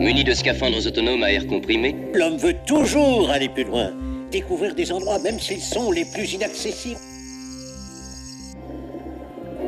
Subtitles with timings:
[0.00, 3.92] Muni de scaphandres autonomes à air comprimé, L'homme veut toujours aller plus loin,
[4.30, 7.00] découvrir des endroits même s'ils sont les plus inaccessibles.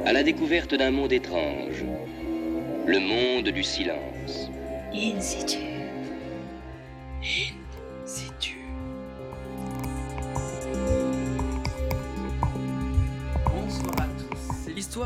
[0.06, 1.82] à la découverte d'un monde étrange,
[2.86, 4.50] le monde du silence.
[4.92, 5.58] In situ.
[7.22, 7.53] In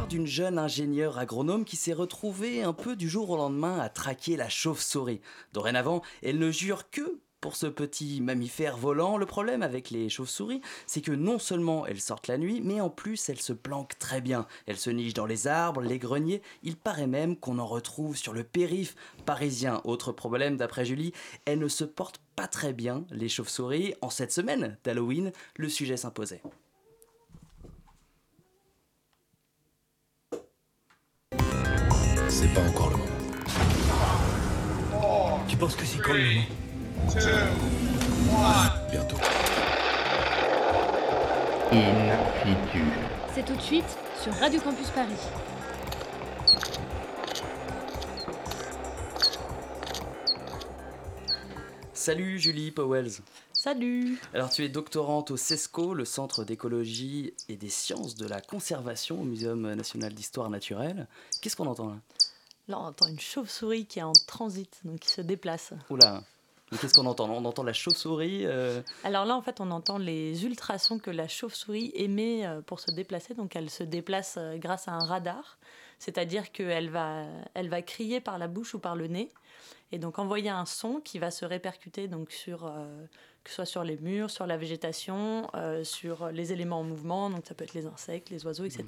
[0.09, 4.37] d'une jeune ingénieure agronome qui s'est retrouvée un peu du jour au lendemain à traquer
[4.37, 5.21] la chauve-souris.
[5.53, 9.19] Dorénavant, elle ne jure que pour ce petit mammifère volant.
[9.19, 12.89] Le problème avec les chauves-souris, c'est que non seulement elles sortent la nuit, mais en
[12.89, 14.47] plus elles se planquent très bien.
[14.67, 16.43] Elles se nichent dans les arbres, les greniers.
[16.63, 18.97] Il paraît même qu'on en retrouve sur le périph'
[19.27, 19.83] parisien.
[19.85, 21.13] Autre problème d'après Julie,
[21.45, 23.95] elles ne se portent pas très bien, les chauves-souris.
[24.01, 26.43] En cette semaine d'Halloween, le sujet s'imposait.
[32.41, 33.11] C'est pas encore le moment.
[35.49, 36.45] Tu penses que c'est quand le moment
[38.93, 39.17] Bientôt.
[41.73, 42.85] In situ.
[43.35, 45.17] C'est tout de suite sur Radio Campus Paris.
[51.93, 53.21] Salut Julie Powells.
[53.53, 58.41] Salut Alors tu es doctorante au CESCO, le Centre d'écologie et des sciences de la
[58.41, 61.09] conservation au Muséum national d'histoire naturelle.
[61.43, 61.97] Qu'est-ce qu'on entend là?
[62.69, 65.73] Là, on entend une chauve-souris qui est en transit, donc qui se déplace.
[65.91, 66.23] Oula
[66.71, 67.31] Qu'est-ce qu'on entend?
[67.31, 71.27] On entend la chauve-souris euh, Alors là, en fait, on entend les ultrasons que la
[71.27, 73.33] chauve-souris émet euh, pour se déplacer.
[73.33, 75.59] Donc, elle se déplace euh, grâce à un radar,
[75.99, 79.31] c'est-à-dire qu'elle va, elle va crier par la bouche ou par le nez,
[79.93, 83.05] et donc envoyer un son qui va se répercuter donc sur, euh,
[83.45, 87.31] que ce soit sur les murs, sur la végétation, euh, sur les éléments en mouvement.
[87.31, 88.85] Donc, ça peut être les insectes, les oiseaux, etc.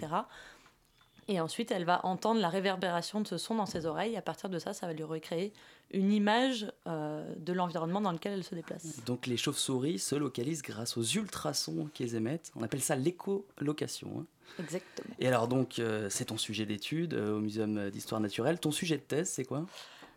[1.28, 4.16] Et ensuite, elle va entendre la réverbération de ce son dans ses oreilles.
[4.16, 5.52] À partir de ça, ça va lui recréer
[5.92, 9.04] une image euh, de l'environnement dans lequel elle se déplace.
[9.04, 12.53] Donc les chauves-souris se localisent grâce aux ultrasons qu'ils émettent.
[12.56, 14.09] On appelle ça l'écholocation.
[14.20, 14.26] hein.
[14.59, 15.14] Exactement.
[15.19, 18.59] Et alors donc euh, c'est ton sujet d'étude euh, au Muséum d'histoire naturelle.
[18.60, 19.66] Ton sujet de thèse c'est quoi?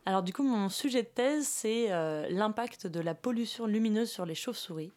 [0.06, 1.88] Alors du coup, mon sujet de thèse, c'est
[2.30, 4.92] l'impact de la pollution lumineuse sur les chauves-souris.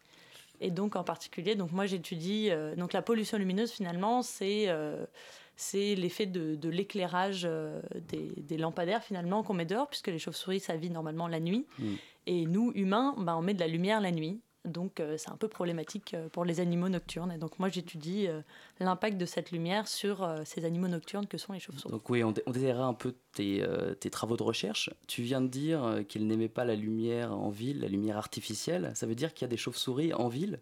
[0.59, 4.67] Et donc en particulier, donc moi j'étudie donc la pollution lumineuse finalement, c'est
[5.57, 10.19] c'est l'effet de, de l'éclairage euh, des, des lampadaires finalement qu'on met dehors, puisque les
[10.19, 11.93] chauves-souris ça vit normalement la nuit, Mm.
[12.27, 14.39] et nous humains, ben, on met de la lumière la nuit.
[14.65, 17.31] Donc euh, c'est un peu problématique euh, pour les animaux nocturnes.
[17.31, 18.41] Et donc moi j'étudie euh,
[18.81, 21.91] l'impact de cette lumière sur ces animaux nocturnes que sont les chauves-souris.
[21.93, 23.63] Donc oui, on, dé- on détaillera un peu tes,
[24.01, 24.89] tes travaux de recherche.
[25.07, 28.91] Tu viens de dire qu'ils n'aimaient pas la lumière en ville, la lumière artificielle.
[28.93, 30.59] Ça veut dire qu'il y a des chauves-souris en ville?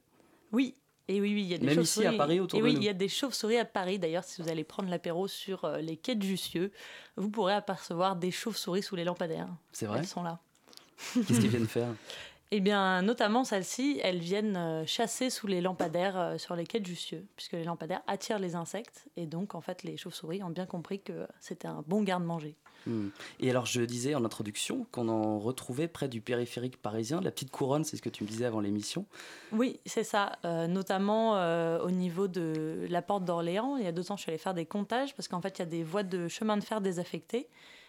[0.52, 0.76] Oui,
[1.08, 2.08] et oui, oui, il y a des Même ici, chauves-souris.
[2.08, 2.82] à Paris, autour et de oui, nous.
[2.82, 4.00] il y a des chauves-souris à Paris.
[4.00, 6.72] D'ailleurs, si vous allez prendre l'apéro sur euh, les quais de Jussieu,
[7.16, 9.50] vous pourrez apercevoir des chauves-souris sous les lampadaires.
[9.72, 10.40] C'est vrai Elles sont là.
[11.14, 11.90] Qu'est-ce qu'ils viennent faire
[12.52, 16.80] Eh bien, notamment celles-ci, elles viennent euh, chasser sous les lampadaires euh, sur les quais
[16.80, 19.06] de Jussieu, puisque les lampadaires attirent les insectes.
[19.18, 22.56] Et donc, en fait, les chauves-souris ont bien compris que c'était un bon garde-manger.
[22.88, 23.10] Hmm.
[23.40, 27.22] Et alors, je disais en introduction qu'on en retrouvait près du périphérique parisien.
[27.22, 29.06] La petite couronne, c'est ce que tu me disais avant l'émission.
[29.52, 30.34] Oui, c'est ça.
[30.46, 33.78] Euh, notamment euh, au niveau de la porte d'Orléans.
[33.78, 35.60] Il y a deux ans, je suis allée faire des comptages parce qu'en fait, il
[35.60, 37.48] y a des voies de chemin de fer désaffectées.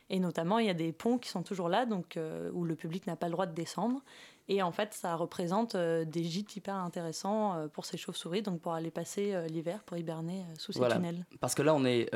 [0.08, 2.76] Et notamment, il y a des ponts qui sont toujours là, donc euh, où le
[2.76, 4.04] public n'a pas le droit de descendre.
[4.48, 8.60] Et en fait, ça représente euh, des gîtes hyper intéressants euh, pour ces chauves-souris, donc
[8.60, 10.94] pour aller passer l'hiver, pour hiberner sous ces Voilà.
[10.94, 11.26] tunnels.
[11.40, 12.08] Parce que là, on est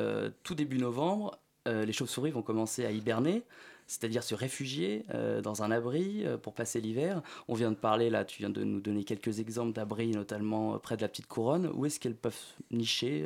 [0.44, 1.36] tout début novembre.
[1.70, 3.42] Euh, les chauves-souris vont commencer à hiberner,
[3.86, 7.22] c'est-à-dire se réfugier euh, dans un abri euh, pour passer l'hiver.
[7.48, 10.96] On vient de parler, là, tu viens de nous donner quelques exemples d'abris, notamment près
[10.96, 11.70] de la petite couronne.
[11.74, 12.34] Où est-ce qu'elles peuvent
[12.70, 13.24] nicher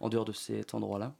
[0.00, 1.14] en dehors de cet endroit-là?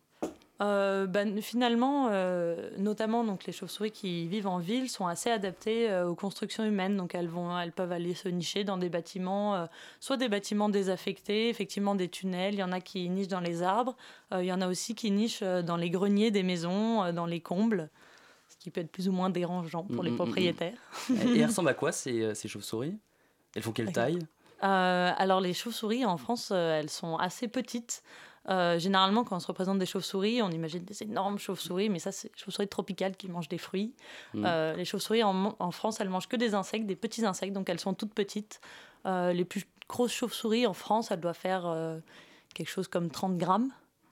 [0.62, 5.90] Euh, ben, finalement, euh, notamment donc les chauves-souris qui vivent en ville sont assez adaptées
[5.90, 6.96] euh, aux constructions humaines.
[6.96, 9.66] Donc elles vont, elles peuvent aller se nicher dans des bâtiments, euh,
[10.00, 12.54] soit des bâtiments désaffectés, effectivement des tunnels.
[12.54, 13.96] Il y en a qui nichent dans les arbres.
[14.32, 17.90] Il y en a aussi qui nichent dans les greniers des maisons, dans les combles,
[18.48, 20.78] ce qui peut être plus ou moins dérangeant pour Mm, les mm, mm, propriétaires.
[21.10, 22.98] Et elles ressemblent à quoi ces, ces chauves-souris?
[23.54, 24.18] Elles font quelle taille?
[24.62, 28.02] Euh, alors les chauves-souris en France, euh, elles sont assez petites.
[28.48, 32.12] Euh, généralement, quand on se représente des chauves-souris, on imagine des énormes chauves-souris, mais ça,
[32.12, 33.94] c'est des chauves-souris tropicales qui mangent des fruits.
[34.34, 34.44] Mm.
[34.46, 37.68] Euh, les chauves-souris en, en France, elles mangent que des insectes, des petits insectes, donc
[37.68, 38.60] elles sont toutes petites.
[39.06, 41.72] Euh, les plus grosses chauves-souris en France, elles doivent faire
[42.54, 43.70] quelque chose comme 30 grammes.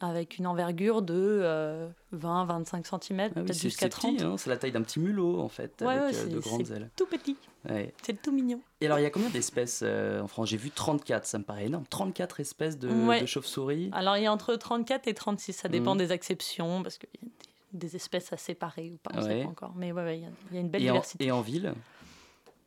[0.09, 4.17] Avec une envergure de 20-25 cm, Ah oui, peut-être jusqu'à c'est 30.
[4.17, 6.39] petit, hein, c'est la taille d'un petit mulot en fait, Ouais, avec ouais, euh, de
[6.39, 6.91] grandes ailes.
[6.97, 7.37] tout petit,
[7.69, 7.93] Ouais.
[8.03, 8.61] c'est tout mignon.
[8.81, 10.49] Et alors il y a combien d'espèces euh, en France?
[10.49, 11.85] J'ai vu 34, ça me paraît énorme.
[11.89, 12.91] 34 espèces de,
[13.27, 13.91] chauves-souris.
[13.93, 15.99] Alors il y a entre 34 et 36, ça dépend Mhm.
[15.99, 17.29] des exceptions, parce qu'il y a
[17.73, 19.73] des, des espèces à séparer ou pas, on ne sait pas encore.
[19.77, 21.25] Mais il y a- il y, a une belle et, en, diversité.
[21.27, 21.73] et en ville?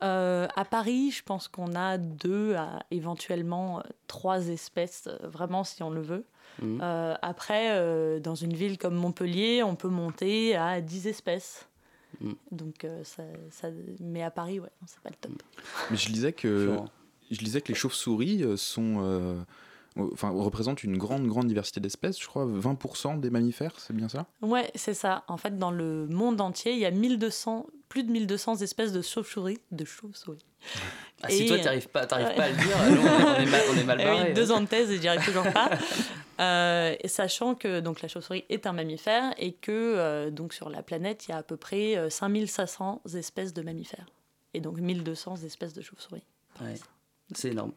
[0.04, 5.64] Euh, à Paris, je pense qu'on a deux à éventuellement euh, trois espèces, euh, vraiment
[5.64, 6.24] si on le veut.
[6.62, 6.80] Mhm.
[6.84, 11.68] Euh, après, euh, dans une ville comme Montpellier, on peut monter à 10 espèces.
[12.22, 12.36] Mhm.
[12.52, 15.42] Donc, euh, ça, ça- mais à Paris, ouais, c'est pas le top.
[15.90, 16.78] Mais je lisais que,
[17.32, 19.42] je lisais que les chauves-souris sont, euh,
[20.14, 22.20] enfin, représentent une grande, grande diversité d'espèces.
[22.20, 24.26] Je crois 20% des mammifères, c'est bien ça?
[24.42, 25.24] Ouais, c'est ça.
[25.28, 29.02] En fait, dans le monde entier, il y a 1200, plus de 1200 espèces de
[29.02, 29.60] chauves-souris.
[29.72, 30.40] De chauves-souris.
[31.24, 32.36] Ah, si Et- toi t'arrives pas, t'arrives Ouais.
[32.36, 34.28] pas à le dire, nous, on est mal, on est mal Eh barré.
[34.30, 35.70] oui, deux ans de thèse et j'y arrive toujours pas.
[36.40, 40.70] Euh, et sachant que donc, la chauve-souris est un mammifère et que euh, donc, sur
[40.70, 44.06] la planète, il y a à peu près euh, 5500 espèces de mammifères.
[44.54, 46.22] Et donc 1200 espèces de chauves-souris.
[46.62, 46.76] Ouais,
[47.34, 47.72] c'est énorme.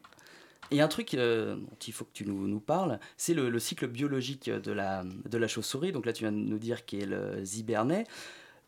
[0.71, 3.87] Et un truc euh, dont il faut que tu nous, parles, c'est le, le cycle
[3.87, 5.91] biologique de la, de la chauve-souris.
[5.91, 8.05] Donc là, tu viens de nous dire qu'elle euh, hibernait.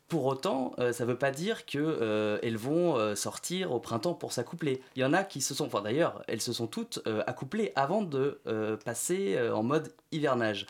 [0.09, 4.33] Pour autant, euh, ça ne veut pas dire qu'elles vont euh, sortir au printemps pour
[4.33, 4.81] s'accoupler.
[4.97, 8.39] Il y en a qui se sont, d'ailleurs, elles se sont toutes accouplées avant de
[8.83, 10.67] passer en mode hivernage.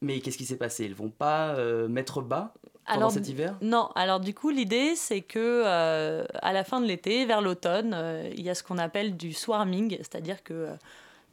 [0.00, 0.86] Mais qu'est-ce qui s'est passé?
[0.86, 1.56] Elles vont pas
[1.88, 2.54] mettre bas?
[2.90, 3.54] Pendant Alors, cet hiver?
[3.62, 7.92] Non, alors du coup, l'idée, c'est que euh, à la fin de l'été, vers l'automne,
[7.94, 10.74] euh, il y a ce qu'on appelle du swarming, c'est-à-dire que euh,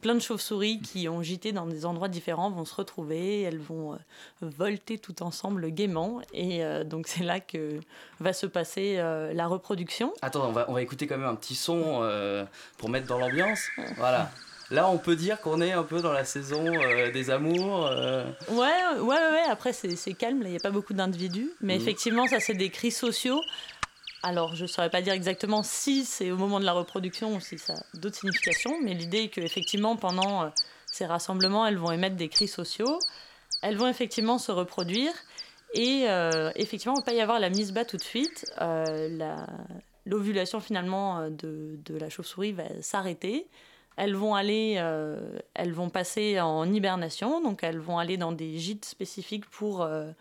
[0.02, 3.98] plein de chauves-souris qui ont gîté dans des endroits différents vont se retrouver, elles vont
[4.42, 7.80] volter tout ensemble gaiement, et donc c'est là que
[8.20, 10.14] va se passer la reproduction.
[10.22, 12.08] Attends, on va, on va écouter quand même un petit son
[12.78, 13.70] pour mettre dans l'ambiance.
[13.98, 14.30] Voilà.
[14.70, 17.88] Là, on peut dire qu'on est un peu dans la saison euh, des amours.
[17.88, 18.26] euh.
[18.50, 18.56] Ouais,
[18.96, 21.82] ouais, ouais, ouais, après c'est calme, là, il n'y a pas beaucoup d'individus, mais Mhm.
[21.82, 23.40] effectivement, ça c'est des cris sociaux.
[24.24, 27.40] Alors, je ne saurais pas dire exactement si c'est au moment de la reproduction ou
[27.40, 30.48] si ça a d'autres significations, mais l'idée est qu'effectivement, pendant euh,
[30.92, 33.00] ces rassemblements, elles vont émettre des cris sociaux,
[33.62, 35.14] elles vont effectivement se reproduire,
[35.76, 38.46] et euh, effectivement, il ne va pas y avoir la mise bas tout de suite.
[38.60, 39.48] La-
[40.06, 43.46] L'ovulation finalement de, de la chauve-souris va s'arrêter.
[43.98, 48.58] Elles vont aller, euh, elles vont passer en hibernation, donc elles vont aller dans des
[48.58, 50.12] gîtes spécifiques pour, euh,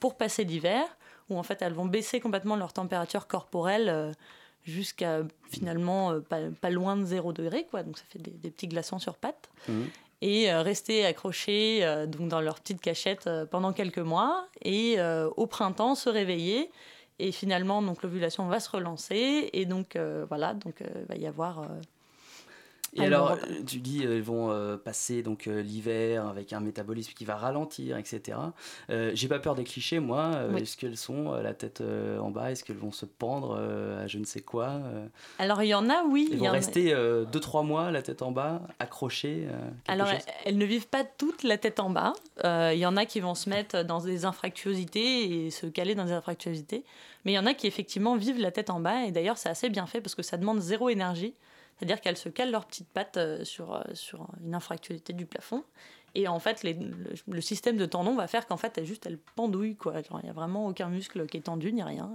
[0.00, 0.84] pour passer l'hiver,
[1.28, 4.12] où en fait elles vont baisser complètement leur température corporelle euh,
[4.64, 7.82] jusqu'à finalement pas, pas loin de 0 degré, quoi.
[7.82, 9.50] Donc ça fait des, des petits glaçons sur pattes.
[9.68, 9.86] Mhm.
[10.22, 14.96] Et rester accrochés euh, donc dans leur petite cachette pendant quelques mois, et
[15.36, 16.70] au printemps se réveiller.
[17.18, 19.98] Et finalement, donc l'ovulation va se relancer, et donc
[20.28, 21.66] voilà, donc il va y avoir
[22.94, 23.42] Et Ah, alors, bon.
[23.50, 27.24] euh, tu dis, euh, ils vont euh, passer donc euh, l'hiver avec un métabolisme qui
[27.24, 28.38] va ralentir, etc.
[28.90, 30.30] Euh, J'ai pas peur des clichés, moi.
[30.50, 30.62] Oui.
[30.62, 31.82] Est-ce qu'elles sont la tête
[32.20, 34.80] en bas Est-ce qu'elles vont se pendre à je ne sais quoi
[35.38, 36.28] Alors il y en a, oui.
[36.32, 39.46] Elles y vont rester 2-3 mois la tête en bas, accrochées
[39.88, 40.20] Alors, chose?
[40.44, 42.12] elles- ne vivent pas toutes la tête en bas.
[42.44, 46.04] Il y en a qui vont se mettre dans des infractuosités et se caler dans
[46.04, 46.84] des infractuosités.
[47.24, 49.04] Mais il y en a qui, effectivement, vivent la tête en bas.
[49.04, 51.34] Et d'ailleurs, c'est assez bien fait parce que ça demande zéro énergie.
[51.76, 55.64] C'est-à-dire qu'elles se calent leurs petites pattes euh, sur, euh, sur une infractuosité du plafond.
[56.14, 59.76] Et en fait, le, système de tendons va faire qu'en fait, elles, juste, elles pendouillent.
[59.84, 62.10] Il n'y a vraiment aucun muscle qui est tendu, ni rien.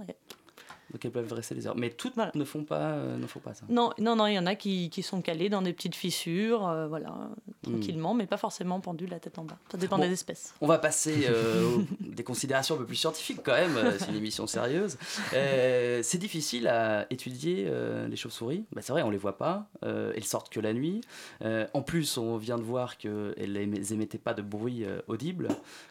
[0.92, 1.76] Donc elles peuvent rester les heures.
[1.76, 3.64] Mais toutes ne, font pas, euh, ne font pas ça.
[3.68, 6.68] Non, non, non, il y en a qui, qui sont calés dans des peties fissures,
[6.68, 7.14] euh, voilà,
[7.62, 9.58] tranquillement, mais pas forcément pendus la tête en bas.
[9.70, 10.02] Ça dépend Bon.
[10.04, 10.54] des espèces.
[10.60, 13.76] On va passer euh, aux- des considérations un peu plus scientifiques quand même.
[13.76, 14.96] euh, C'est une émission sérieuse.
[15.32, 17.70] C'est difficile à étudier
[18.08, 18.64] les chauves-souris.
[18.72, 19.68] Bah, c'est vrai, on les voit pas.
[19.82, 21.00] Elles sortent que la nuit.
[21.42, 25.48] En plus, on vient de voir qu'elles émettaient pas de bruit audible.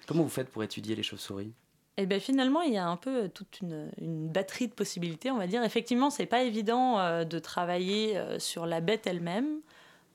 [0.08, 1.52] Comment vous faites pour étudier les chauves-souris?
[2.02, 3.90] Et bien finalement, il y a un peu toute une,
[4.28, 5.64] batterie de possibilités, on va dire.
[5.64, 9.62] Effectivement, c'est pas évident euh, de travailler euh, sur la bête elle-même.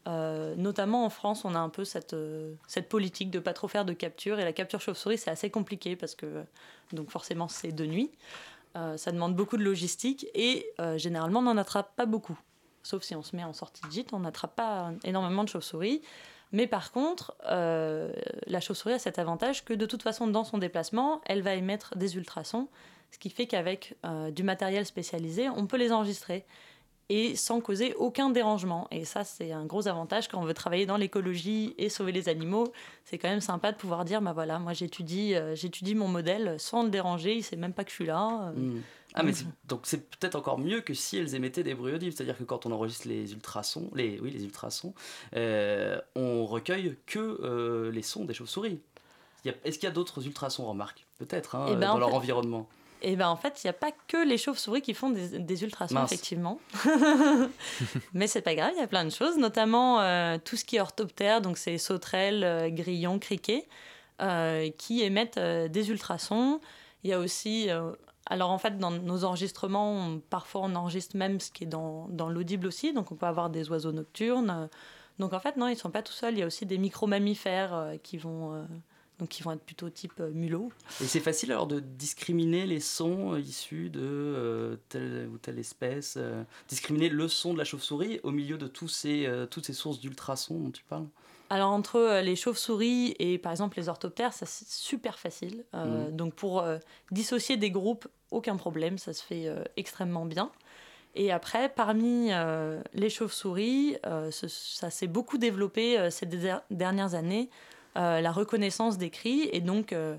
[0.06, 2.54] Euh, notamment en France, on a un peu cette, euh,
[2.88, 4.38] politique de pas trop faire de capture.
[4.38, 6.44] Et la capture chauve-souris, c'est assez compliqué parce que,
[6.92, 8.10] donc forcément, c'est de nuit.
[8.76, 12.38] Euh, ça demande beaucoup de logistique et euh, généralement, on n'en attrape pas beaucoup.
[12.82, 16.02] Sauf si on se met en sortie de gîte, on n'attrape pas énormément de chauves-souris.
[16.52, 18.12] Mais par contre, euh,
[18.46, 21.96] la chauve-souris a cet avantage que de toute façon, dans son déplacement, elle va émettre
[21.96, 22.68] des ultrasons,
[23.10, 26.44] ce qui fait qu'avec euh, du matériel spécialisé, on peut les enregistrer
[27.08, 28.88] et sans causer aucun dérangement.
[28.90, 32.28] Et ça, c'est un gros avantage quand on veut travailler dans l'écologie et sauver les
[32.28, 32.72] animaux.
[33.04, 36.56] C'est quand même sympa de pouvoir dire, bah voilà, moi j'étudie, euh, j'étudie mon modèle
[36.58, 38.48] sans le déranger, il sait même pas que je suis là.
[38.48, 38.52] euh.
[38.58, 38.82] Hmm.
[39.18, 42.12] Ah, mais c'est- donc c'est peut-être encore mieux que si elles émettaient des bruits audibles.
[42.12, 44.92] C'est-à-dire que quand on enregistre les ultrasons, les, oui, les ultrasons,
[45.36, 48.78] euh, on recueille que euh, les sons des chauves-souris.
[49.64, 51.06] Est-ce qu'il y a d'autres ultrasons, remarque?
[51.18, 52.68] Peut-être, hein, Eh ben, dans leur fait- environnement.
[53.02, 55.62] Et ben en fait, il n'y a pas que les chauves-souris qui font des, des
[55.62, 56.12] ultrasons, Mince.
[56.12, 56.58] effectivement.
[58.14, 60.76] Mais c'est pas grave, il y a plein de choses, notamment euh, tout ce qui
[60.76, 63.66] est orthoptère, donc c'est sauterelles, euh, grillons, criquets,
[64.22, 66.60] euh, qui émettent des ultrasons.
[67.04, 67.68] Il y a aussi.
[68.26, 72.08] alors en fait, dans nos enregistrements, on- parfois on enregistre même ce qui est dans,
[72.08, 74.68] dans l'audible aussi, donc on peut avoir des oiseaux nocturnes.
[75.18, 76.78] Donc en fait, non, ils ne sont pas tout seuls, il y a aussi des
[76.78, 78.66] micro-mammifères qui, vont,
[79.18, 80.70] donc qui vont être plutôt type euh, mulot.
[81.00, 85.58] Et c'est facile alors de discriminer les sons euh, issus de euh, telle ou telle
[85.58, 89.66] espèce, euh, discriminer le son de la chauve-souris au milieu de tous ces, euh, toutes
[89.66, 91.06] ces sources d'ultrasons dont tu parles?
[91.48, 95.64] Alors entre les chauves-souris et par exemple les orthoptères, ça c'est super facile.
[95.74, 96.64] Euh, Donc pour
[97.12, 99.46] dissocier des groupes, aucun problème, ça se fait
[99.76, 100.50] extrêmement bien.
[101.14, 102.30] Et après, parmi
[102.94, 103.96] les chauves-souris,
[104.40, 106.26] ça s'est beaucoup développé ces
[106.68, 107.48] dernières années,
[107.96, 109.48] la reconnaissance des cris.
[109.52, 110.16] Et donc, euh,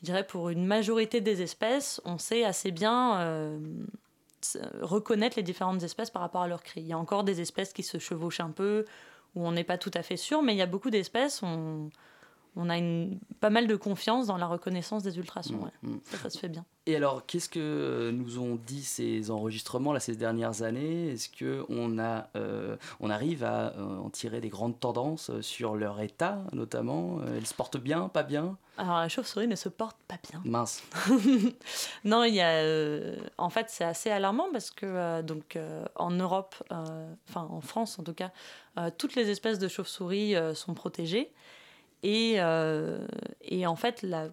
[0.00, 3.58] je dirais pour une majorité des espèces, on sait assez bien euh,
[4.80, 6.80] reconnaître les différentes espèces par rapport à leurs cris.
[6.80, 8.84] Il y a encore des espèces qui se chevauchent un peu,
[9.34, 11.42] où on n'est pas tout à fait sûr, mais il y a beaucoup d'espèces,
[12.56, 15.56] on a une, pas mal de confiance dans la reconnaissance des ultrasons.
[15.56, 15.70] ouais.
[15.82, 15.98] Mm.
[16.04, 16.64] Ça, ça se fait bien.
[16.88, 21.10] Et alors, qu'est-ce que nous ont dit ces enregistrements là ces dernières années?
[21.10, 25.42] Est-ce que on a, euh, on arrive à euh, en tirer des grandes tendances euh,
[25.42, 27.18] sur leur état, notamment?
[27.36, 28.56] Elles se portent bien, pas bien?
[28.78, 30.40] Alors la chauve-souris ne se porte pas bien.
[30.44, 30.84] Mince.
[32.04, 35.58] non, il y a, euh, en fait, c'est assez alarmant parce que donc
[35.96, 38.30] en Europe, enfin en France en tout cas,
[38.98, 41.32] toutes les espèces de chauves-souris sont protégées
[42.02, 43.06] et, euh,
[43.42, 44.28] et en fait la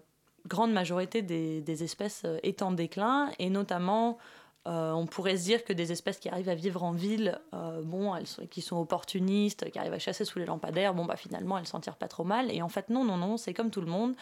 [0.46, 4.18] grande majorité des, espèces euh, est en déclin et notamment
[4.66, 7.38] euh, on pourrait se dire que des espèces qui arrivent à vivre en ville,
[7.82, 8.14] bon,
[8.50, 11.80] qui sont opportunistes, qui arrivent à chasser sous les lampadaires, bon, bah finalement, elles s'en
[11.80, 12.50] tirent pas trop mal.
[12.50, 14.14] Et en fait, non, non, non, c'est comme tout le monde.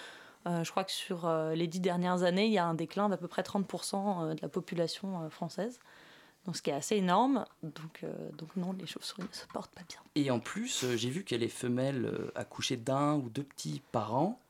[0.46, 3.28] Je crois que sur les dix dernières années, il y a un déclin d'à peu
[3.28, 5.78] près 30% de la population française.
[6.46, 7.44] Donc, ce qui est assez énorme.
[7.62, 10.00] Donc, euh, donc non, les chauves-souris ne se portent pas bien.
[10.16, 13.80] Et en plus, euh, j'ai vu que les femelles euh, accouchaient d'un ou deux petits
[13.92, 14.40] par an,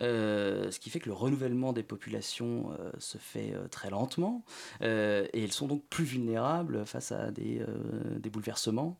[0.00, 4.44] euh, ce qui fait que le renouvellement des populations euh, se fait euh, très lentement,
[4.80, 7.64] et elles sont donc plus vulnérables face à des,
[8.16, 8.96] des bouleversements.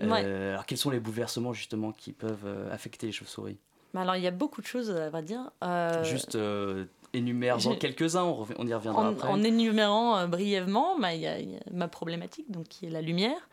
[0.00, 0.24] Ouais.
[0.24, 3.58] Alors quels sont les bouleversements justement qui peuvent affecter les chauves-souris?
[3.96, 5.52] Alors, il y a beaucoup de choses, à vrai dire.
[5.62, 9.28] Euh, Juste euh, énumère-en j'ai- quelques-uns, on, y reviendra en, après.
[9.28, 12.86] en énumérant euh, brièvement, bah, il y, a- il y a ma problématique, donc, qui
[12.86, 13.48] est la lumière.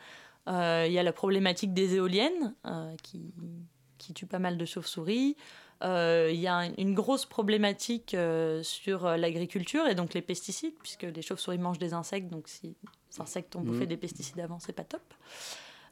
[0.48, 3.34] Euh, Il y a la problématique des éoliennes, euh, qui,
[3.98, 5.36] qui tue pas mal de chauves-souris.
[5.84, 8.16] Il y a un- une grosse problématique
[8.64, 12.76] sur l'agriculture et donc les pesticides, puisque les chauves-souris mangent des insectes, donc si
[13.12, 13.86] les insectes ont bouffé Mhm.
[13.88, 15.02] des pesticides avant, c'est pas top.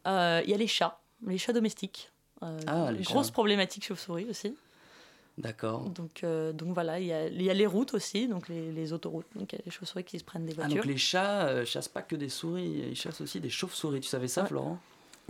[0.06, 2.12] Il y a les chats, les chats domestiques.
[2.42, 3.34] Ah, les grosse chats.
[3.34, 4.56] problématique chauve-souris aussi.
[5.40, 5.90] D'accord.
[5.90, 8.72] Donc, euh, donc voilà, il y, a, il y a les routes aussi, donc les,
[8.72, 9.26] les autoroutes.
[9.36, 10.76] Donc il y a les chauves-souris qui se prennent des Ah, voitures.
[10.84, 14.02] donc les chats euh, chassent pas que des souris, ils chassent aussi des chauves-souris.
[14.02, 14.48] Tu savais ça, Ouais.
[14.50, 14.80] Florent?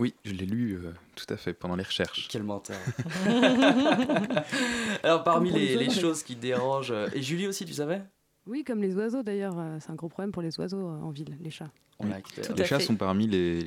[0.00, 2.26] Oui, je l'ai lu euh, tout à fait pendant les recherches.
[2.30, 2.78] Quel menteur.
[5.02, 8.02] Alors parmi les, choses qui dérangent, euh, et Julie aussi, tu savais?
[8.46, 11.10] Oui, comme les oiseaux d'ailleurs, euh, c'est un gros problème pour les oiseaux euh, en
[11.10, 11.70] ville, les chats.
[11.98, 12.84] On Les chats fait.
[12.86, 13.60] sont parmi les,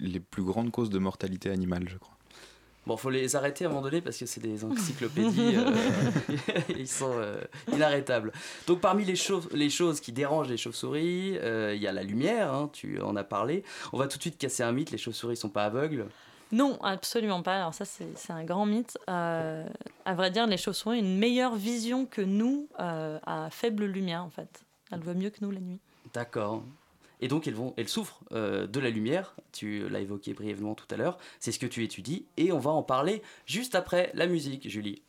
[0.00, 2.16] les plus grandes causes de mortalité animale, je crois.
[2.86, 5.70] Bon, faut les arrêter à un moment donné parce que c'est des encyclopédies, euh,
[6.78, 7.40] ils sont euh,
[7.72, 8.32] inarrêtables.
[8.66, 12.02] Donc parmi les, chauves- les choses qui dérangent les chauves-souris, euh, il y a la
[12.02, 13.64] lumière, hein, tu en as parlé.
[13.92, 16.06] On va tout de suite casser un mythe, les chauves-souris sont pas aveugles.
[16.52, 17.56] Non, absolument pas.
[17.56, 18.98] Alors ça, c'est c'est un grand mythe.
[19.08, 19.64] Euh,
[20.04, 24.24] à vrai dire, les chauves-souris ont une meilleure vision que nous euh, à faible lumière,
[24.24, 24.62] en fait.
[24.90, 25.78] Elles voient mieux que nous la nuit.
[26.12, 26.64] D'accord.
[27.20, 30.96] Et donc elles, vont, souffrent euh, de la lumière, tu l'as évoqué brièvement tout à
[30.96, 34.68] l'heure, c'est ce que tu étudies, et on va en parler juste après la musique,
[34.68, 35.02] Julie.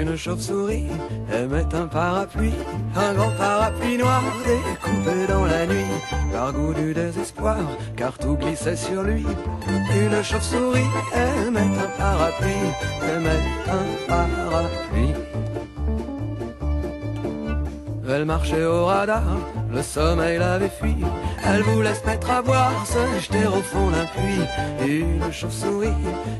[0.00, 0.86] Une chauve-souris
[1.32, 2.54] aimait un parapluie,
[2.94, 5.90] un grand parapluie noir découpé dans la nuit,
[6.32, 7.58] par goût du désespoir,
[7.96, 9.26] car tout glissait sur lui.
[9.66, 12.70] Une chauve-souris aimait un parapluie,
[13.02, 15.14] aimait un parapluie.
[18.08, 19.36] Elle marchait au radar,
[19.72, 20.96] le sommeil l'avait fui.
[21.44, 24.88] Elle voulait se mettre à boire, se jeter au fond d'un puits.
[24.88, 25.88] Une chauve-souris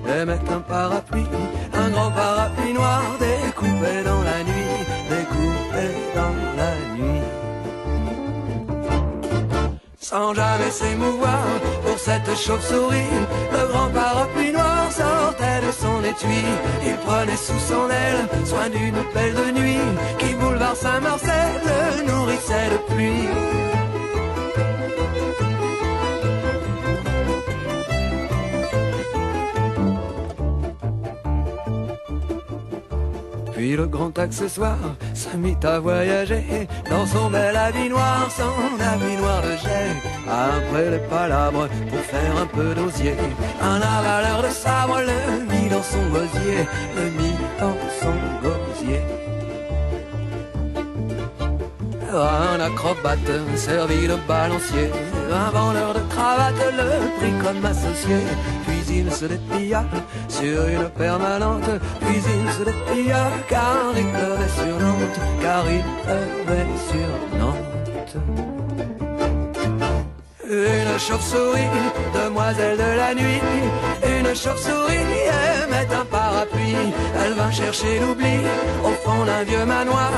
[0.08, 1.26] aimait un parapluie,
[1.74, 3.02] un grand parapluie noir
[10.18, 11.44] Sans jamais s'émouvoir
[11.84, 13.14] pour cette chauve-souris,
[13.52, 15.34] le grand parapluie noir sort
[16.02, 16.42] étui.
[16.84, 19.78] Il prenait sous son aile soin d'une belle de nuit
[20.18, 23.28] qui boulevard Saint-Marcel nourrissait de pluie.
[33.58, 34.78] Puis le grand accessoire
[35.14, 39.90] se mit à voyager dans son bel habit noir, son habit noir de jet.
[40.26, 43.16] Après les palabres pour faire un peu d'osier,
[43.60, 46.66] un avaleur de sabre le mit dans son gosier,
[46.96, 49.02] le mit dans son gosier.
[52.10, 54.90] Un acrobate servi de balancier,
[55.30, 58.16] un vendeur de cravates le prit comme associé.
[58.66, 59.84] Puis il se déplia
[60.40, 66.72] sur une permanente, puis il se déplia car il pleuvait sur Nantes, car il pleuvait
[66.90, 68.16] sur Nantes.
[70.48, 71.72] Une chauve-souris,
[72.14, 73.42] demoiselle de la nuit,
[74.18, 75.22] une chauve-souris
[75.64, 76.92] aimait un parapluie.
[77.22, 78.38] Elle vint chercher l'oubli
[78.84, 80.12] au fond d'un vieux manoir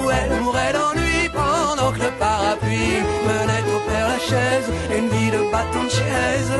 [0.00, 4.68] où elle mourait d'ennui pendant que le parapluie menait au père la chaise,
[4.98, 6.52] une vie de bâton de chaise.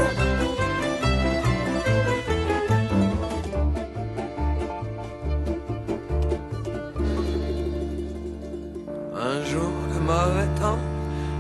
[10.07, 10.83] Mauvais temps,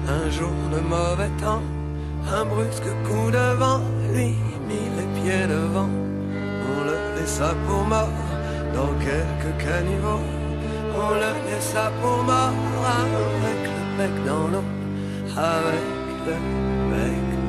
[0.08, 1.62] un jour de mauvais temps,
[2.36, 3.82] un brusque coup de vent
[4.12, 4.34] lui
[4.68, 5.90] mit les pieds devant.
[6.70, 8.18] On le laissa pour mort
[8.74, 10.26] dans quelques caniveaux.
[11.04, 12.58] On le laissa pour mort
[13.02, 14.66] avec le bec dans l'eau,
[15.36, 15.86] avec
[16.26, 16.34] le
[16.90, 17.45] bec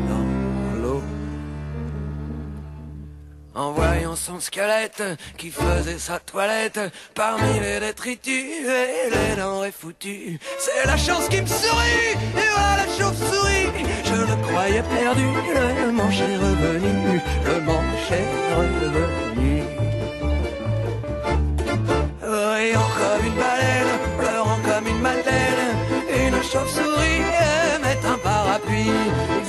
[4.17, 5.03] son squelette
[5.37, 6.79] qui faisait sa toilette
[7.13, 10.39] parmi les détritus et les denrées foutues.
[10.59, 13.69] C'est la chance qui me sourit, et voilà la chauve-souris.
[14.05, 15.27] Je le croyais perdu,
[15.85, 19.63] le manche est revenu, le manche est revenu.
[22.21, 25.66] Riant comme une baleine, pleurant comme une madeleine,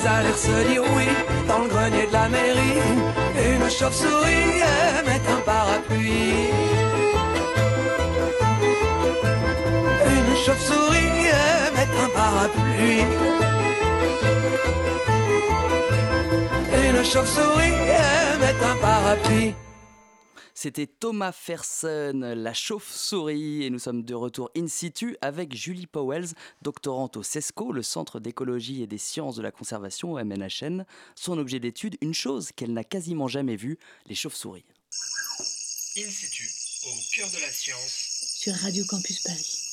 [0.08, 1.08] Allèrent se dire oui
[1.46, 2.80] dans le grenier de la mairie.
[3.52, 4.62] Une chauve-souris
[4.98, 6.48] aimait un parapluie.
[10.16, 13.04] Une chauve-souris aimait un parapluie.
[16.88, 19.54] Une chauve-souris aimait un parapluie.
[20.60, 26.30] C'était Thomas Fersen, la chauve-souris, et nous sommes de retour in situ avec Julie Powells,
[26.62, 30.84] doctorante au CESCO, le Centre d'écologie et des sciences de la conservation au MNHN.
[31.14, 34.64] Son objet d'étude, une chose qu'elle n'a quasiment jamais vue, les chauves-souris.
[35.96, 36.50] In situ,
[36.88, 39.67] au cœur de la science, sur Radio Campus Paris.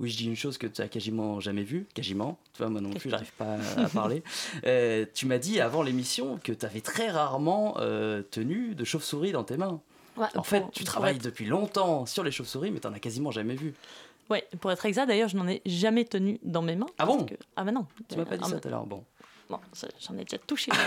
[0.00, 2.80] Oui, je dis une chose que tu as quasiment jamais vue, quasiment, tu vois, moi
[2.80, 4.22] non plus, j'arrive pas à parler.
[4.66, 9.30] Euh, tu m'as dit avant l'émission que tu avais très rarement euh, tenu de chauve-souris
[9.32, 9.80] dans tes mains.
[10.16, 13.30] Ouais, en fait, tu travailles être- depuis longtemps sur les chauves-souris, mais tu as quasiment
[13.30, 13.74] jamais vu.
[14.30, 16.86] Ouais, pour être exact, d'ailleurs, je n'en ai jamais tenu dans mes mains.
[16.98, 17.86] Ah bon que- Ah bah non.
[18.08, 19.04] Tu m'as pas dit Ah, ça mais- tout à l'heure, bon.
[20.00, 20.72] J'en ai déjà touché.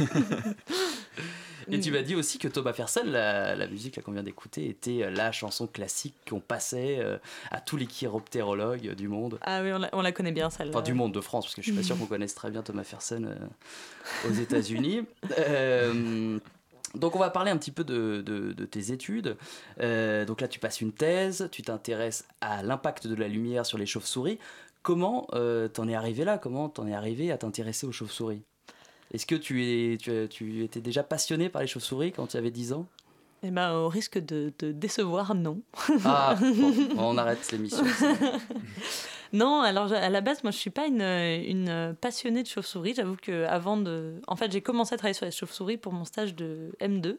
[1.70, 5.02] Et tu m'as dit aussi que Thomas Fersen, la, la musique qu'on vient d'écouter, était
[5.02, 7.18] euh, la chanson classique qu'on passait euh,
[7.50, 9.38] à tous les chiroptérologues du monde.
[9.42, 10.72] ah oui, on la, on la connaît bien, celle-là.
[10.74, 12.62] Enfin, du monde de France, parce que je suis pas sûr qu'on connaisse très bien
[12.62, 15.02] Thomas Fersen euh, aux États-Unis.
[15.38, 16.38] Euh,
[16.94, 19.36] donc, on va parler un petit peu de, de- de tes études.
[19.80, 23.78] Euh, donc là, tu passes une thèse, tu t'intéresses à l'impact de la lumière sur
[23.78, 24.38] les chauves-souris.
[24.82, 26.36] Comment euh, t'en es arrivé là?
[26.38, 28.42] Comment t'en es arrivé à t'intéresser aux chauves-souris?
[29.12, 32.50] Est-ce que tu, es, tu, tu étais déjà passionné par les chauves-souris quand tu avais
[32.50, 32.86] 10 ans?
[33.44, 35.60] Eh ben, au risque de, de décevoir, non.
[36.04, 37.84] Ah, bon, on arrête l'émission.
[39.32, 42.94] Non, alors à la base, moi je suis pas une, une passionnée de chauves-souris.
[42.94, 44.20] J'avoue que avant de.
[44.26, 47.16] En fait, j'ai commencé à travailler sur les chauves-souris pour mon stage de M2.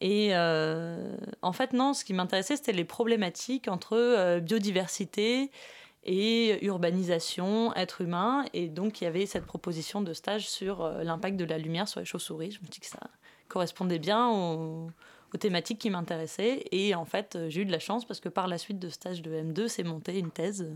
[0.00, 5.50] Et euh, en fait, non, ce qui m'intéressait, c'était les problématiques entre euh, biodiversité
[6.04, 8.44] et urbanisation, être humain.
[8.52, 11.88] Et donc, il y avait cette proposition de stage sur euh, l'impact de la lumière
[11.88, 12.52] sur les chauves-souris.
[12.52, 13.00] Je me dis que ça
[13.48, 14.90] correspondait bien aux,
[15.34, 16.64] aux thématiques qui m'intéressaient.
[16.72, 18.88] Et en fait, euh, j'ai eu de la chance parce que par la suite de
[18.88, 20.66] stage de M2, c'est monté une thèse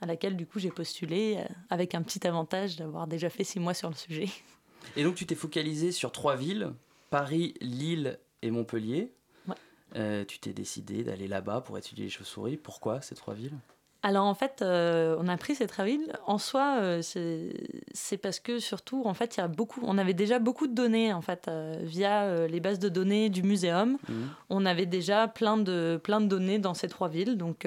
[0.00, 3.60] à laquelle du coup j'ai postulé euh, avec un petit avantage d'avoir déjà fait six
[3.60, 4.28] mois sur le sujet.
[4.96, 6.72] Et donc tu t'es focalisé sur trois villes,
[7.10, 9.14] Paris, Lille et Montpellier.
[9.46, 9.54] Ouais.
[9.94, 12.56] Euh, tu t'es décidé d'aller là-bas pour étudier les chauves-souris.
[12.56, 13.56] Pourquoi ces trois villes?
[14.04, 16.12] Alors en fait, euh, on a pris cette ville.
[16.26, 19.80] En soi, euh, c'est parce que surtout, en fait, il y a beaucoup.
[19.84, 23.44] On avait déjà beaucoup de données en fait euh, via les bases de données du
[23.44, 23.98] muséum.
[24.08, 24.28] Mhm.
[24.50, 27.36] On avait déjà plein de plein de données dans ces trois villes.
[27.36, 27.66] Donc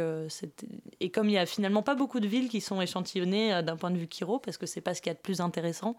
[0.99, 3.91] et comme il y a finalement pas beaucoup de villes qui sont échantillonnées d'un point
[3.91, 5.95] de vue chiro, parce que c'est pas ce qu'il y a de plus intéressant.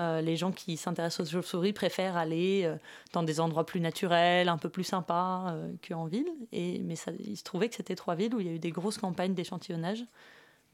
[0.00, 2.76] Euh, les gens qui s'intéressent aux chauves-souris préfèrent aller euh,
[3.12, 6.28] dans des endroits plus naturels, un peu plus sympas euh, qu'en ville.
[6.52, 8.70] Et, mais il se trouvait que c'était trois villes où il y a eu des
[8.70, 10.04] grosses campagnes d'échantillonnage.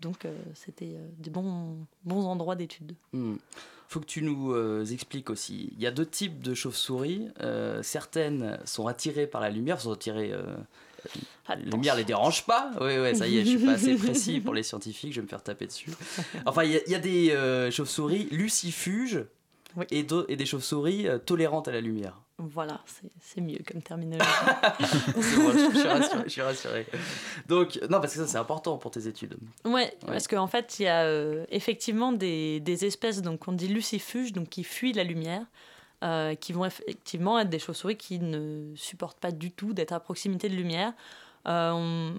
[0.00, 2.94] Donc c'était des bons, bons endroits d'études.
[3.12, 3.37] Hmm.
[3.88, 5.72] Faut que tu nous expliques aussi.
[5.72, 7.28] Il y a deux types de chauves-souris.
[7.82, 10.34] Certaines sont attirées par la lumière, sont attirées.
[11.06, 12.70] Euh, la lumière les dérange pas.
[12.80, 15.24] Oui, oui, ça y est, je suis pas assez précis pour les scientifiques, je vais
[15.24, 15.90] me faire taper dessus.
[16.46, 19.24] Enfin, il y, a- il y a des euh, chauves-souris lucifuges
[19.90, 22.20] et, des chauves-souris euh, tolérantes à la lumière.
[22.38, 22.80] Voilà,
[23.20, 24.28] c'est- mieux comme terminologie.
[25.14, 26.86] Bon, je, suis rassuré, je suis rassuré.
[27.48, 29.36] Donc, non, parce que ça, c'est important pour tes études.
[29.64, 33.68] Ouais, parce qu'en fait, il y a euh, effectivement des, des espèces, donc on dit
[33.68, 35.44] lucifuges, donc qui fuient la lumière,
[36.04, 40.00] euh, qui vont effectivement être des chauves-souris qui ne supportent pas du tout d'être à
[40.00, 40.92] proximité de lumière.
[41.48, 42.12] Euh,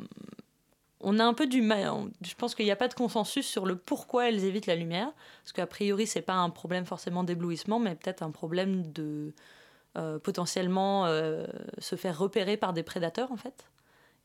[1.01, 3.67] on, a un peu du mal, je pense qu'il n'y a pas de consensus sur
[3.67, 5.11] le pourquoi elles évitent la lumière,
[5.43, 9.33] parce qu'a priori, c'est pas un problème forcément d'éblouissement, mais peut-être un problème de
[9.97, 11.05] euh, potentiellement
[11.77, 13.67] se faire repérer par des prédateurs, en fait.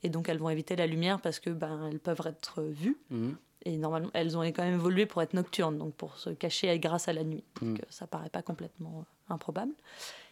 [0.03, 2.97] Et donc, elles vont éviter la lumière parce que ben, peuvent être vues.
[3.11, 3.37] Mhm.
[3.67, 7.09] Et normalement, elles ont quand même évolué pour être nocturnes, donc pour se cacher grâce
[7.09, 7.45] à la nuit.
[7.61, 7.75] Donc Mm.
[7.83, 9.73] euh, ça paraît pas complètement euh, improbable.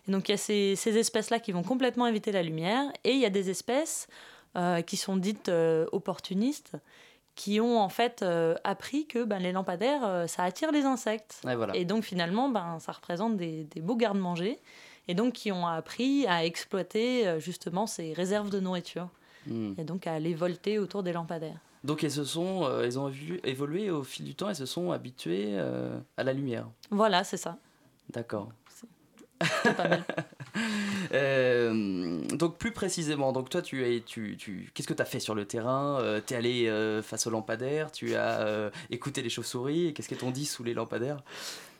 [0.08, 3.12] Et donc il y a ces, ces espèces-là qui vont complètement éviter la lumière, et
[3.12, 4.08] il y a des espèces
[4.56, 6.72] euh, qui sont dites euh, opportunistes,
[7.34, 11.40] qui ont en fait euh, appris que ben, les lampadaires, ça attire les insectes.
[11.44, 11.76] Voilà.
[11.76, 14.58] Et donc finalement, ben, ça représente des, des beaux gardes-manger,
[15.06, 19.08] et donc qui ont appris à exploiter justement ces réserves de nourriture,
[19.46, 19.72] Hmm.
[19.78, 21.60] et donc à aller volter autour des lampadaires.
[21.84, 23.12] Donc, elles, se sont, euh, elles ont
[23.44, 26.66] évolué, au fil du temps et se sont habituées euh, à la lumière.
[26.90, 27.56] Voilà, c'est ça.
[28.10, 28.50] D'accord.
[29.62, 30.04] C'est pas mal.
[31.12, 35.20] Euh, donc plus précisément, donc toi tu es, tu, tu, qu'est-ce que tu as fait
[35.20, 39.30] sur le terrain Euh, T'es allé euh, face aux lampadaires, tu as euh, écouté les
[39.30, 41.22] chauves-souris, et qu'est-ce qu'elles t'ont dit sous les lampadaires?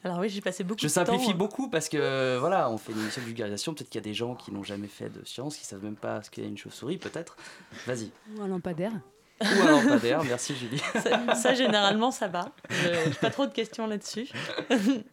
[0.04, 1.04] Alors oui, j'ai passé beaucoup Je de temps.
[1.04, 4.08] simplifie beaucoup parce que voilà, on fait une émission de vulgarisation, peut-être qu'il y a
[4.08, 6.56] des gens qui n'ont jamais fait de science, qui savent même pas ce qu'est une
[6.56, 7.36] chauve-souris, peut-être.
[7.86, 8.10] Vas-y.
[8.36, 8.92] Ou un lampadaire.
[9.40, 10.78] Ou un lampadaire, merci Julie.
[11.02, 12.50] Ça, ça, généralement, ça va.
[12.70, 14.28] Je n'ai pas trop de questions là-dessus.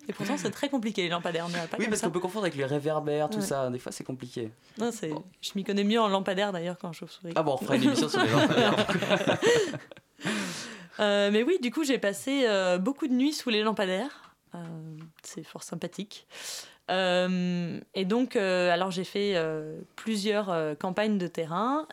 [0.08, 1.46] Et pourtant, c'est très compliqué, les lampadaires.
[1.70, 3.46] Pas Oui, parce qu'on peut confondre avec les réverbères, tout Ouais.
[3.46, 4.52] ça, des fois c'est compliqué.
[4.80, 5.12] Non, c'est...
[5.42, 7.34] Je m'y connais mieux en lampadaire d'ailleurs qu'en chauve-souris.
[7.36, 8.88] Ah bon, on fera une émission sur les lampadaires.
[11.00, 14.34] Euh, mais oui, du coup, j'ai passé euh, beaucoup de nuits sous les lampadaires.
[14.56, 14.60] Euh,
[15.24, 16.26] c'est fort sympathique.
[16.88, 19.36] Et donc, alors j'ai fait
[19.96, 21.88] plusieurs campagnes de terrain.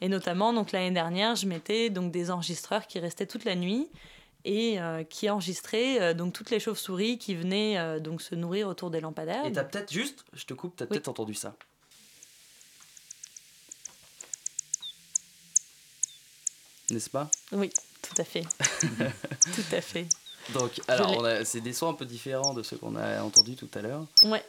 [0.00, 3.88] Et notamment, donc l'année dernière, je mettais donc des enregistreurs qui restaient toute la nuit
[4.44, 8.68] et euh, qui enregistraient euh, donc toutes les chauves-souris qui venaient euh, donc se nourrir
[8.68, 9.46] autour des lampadaires.
[9.46, 11.56] Et t'as peut-être juste, je te coupe, t'as peut-être entendu ça.
[16.90, 17.30] N'est-ce pas?
[17.52, 17.70] Oui,
[18.02, 18.42] tout à fait.
[18.42, 20.06] tout à fait.
[20.52, 23.80] Donc, alors, c'est des sons un peu différents de ceux qu'on a entendus tout à
[23.80, 24.06] l'heure.
[24.24, 24.44] Ouais.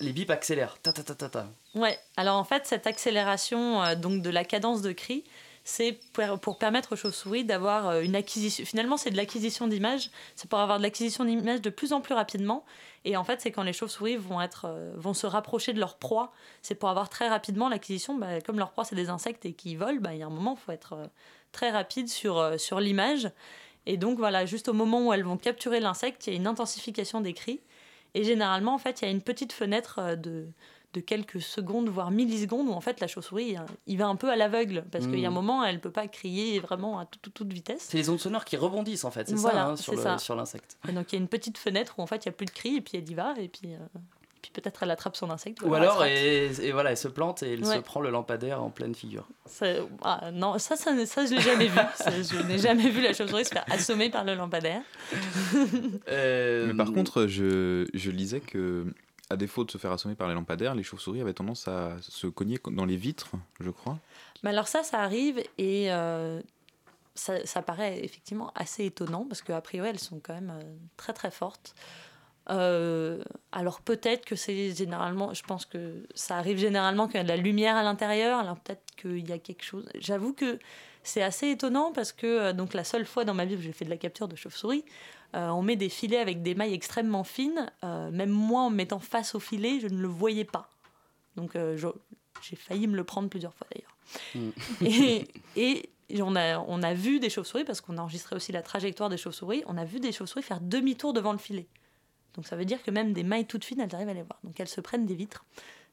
[0.00, 0.78] Les bips accélèrent.
[0.82, 1.46] Ta ta ta ta ta.
[1.74, 5.24] Ouais, alors en fait, cette accélération euh, donc de la cadence de cri,
[5.66, 8.64] c'est pour, pour permettre aux chauves-souris d'avoir euh, une acquisition.
[8.64, 10.10] Finalement, c'est de l'acquisition d'images.
[10.36, 12.64] C'est pour avoir de l'acquisition d'images de plus en plus rapidement.
[13.04, 15.96] Et en fait, c'est quand les chauves-souris vont, être, euh, vont se rapprocher de leur
[15.96, 16.32] proie.
[16.62, 18.16] C'est pour avoir très rapidement l'acquisition.
[18.16, 20.30] Bah, comme leur proie, c'est des insectes et qui volent, bah, il y a un
[20.30, 21.06] moment, il faut être euh,
[21.50, 23.28] très rapide sur, sur l'image.
[23.86, 26.46] Et donc, voilà, juste au moment où elles vont capturer l'insecte, il y a une
[26.46, 27.60] intensification des cris.
[28.16, 30.46] Et généralement, en fait, il y a une petite fenêtre euh, de,
[30.94, 34.36] de quelques secondes, voire millisecondes, où en fait la chauve-souris, il va un peu à
[34.36, 35.34] l'aveugle, parce qu'il y a un Mhm.
[35.34, 37.84] moment, elle peut pas crier vraiment à toute, toute vitesse.
[37.90, 40.02] C'est les ondes sonores qui rebondissent en fait, c'est Voilà, ça, hein, sur c'est le-
[40.02, 40.18] ça.
[40.18, 40.78] sur l'insecte.
[40.88, 42.46] Et donc il y a une petite fenêtre où en fait il y a plus
[42.46, 43.78] de cris, et puis elle y va, et puis, euh,
[44.50, 45.60] puis peut-être elle attrape son insecte.
[45.62, 48.70] Ou alors, et, et voilà, elle se plante et elle se prend le lampadaire en
[48.70, 49.26] pleine figure.
[49.46, 49.66] Ça-
[50.02, 51.78] ah, non, ça, ça, ça je l'ai jamais vu.
[51.96, 54.82] Ça, je n'ai jamais vu la chauve-souris se faire assommer par le lampadaire.
[56.08, 58.86] Euh, Mais par contre, je, je lisais que,
[59.30, 62.26] à défaut de se faire assommer par les lampadaires, les chauves-souris avaient tendance à se
[62.26, 63.98] cogner dans les vitres, je crois.
[64.42, 66.40] Mais alors ça, ça arrive et euh,
[67.14, 70.62] ça, ça paraît effectivement assez étonnant parce qu'a priori, elles sont quand même euh,
[70.96, 71.74] très très fortes.
[72.48, 77.24] Euh, alors peut-être que c'est généralement, je pense que ça arrive généralement qu'il y a
[77.24, 79.88] de la lumière à l'intérieur, alors peut-être qu'il y a quelque chose.
[79.98, 80.58] J'avoue que
[81.02, 83.72] c'est assez étonnant parce que euh, donc la seule fois dans ma vie où j'ai
[83.72, 84.84] fait de la capture de chauve-souris,
[85.34, 87.70] euh, on met des filets avec des mailles extrêmement fines.
[87.82, 90.70] Euh, même moi, en me mettant face au filet, je ne le voyais pas.
[91.34, 91.52] Donc
[92.42, 93.94] j'ai failli me le prendre plusieurs fois d'ailleurs.
[94.80, 95.28] Et,
[96.08, 99.10] et on, a, on a vu des chauves-souris, parce qu'on a enregistré aussi la trajectoire
[99.10, 101.66] des chauves-souris, on a vu des chauves-souris faire demi-tour devant le filet.
[102.36, 104.38] Donc ça veut dire que même des mailles toutes fines, elles arrivent à les voir.
[104.44, 105.44] Donc elles se prennent des vitres.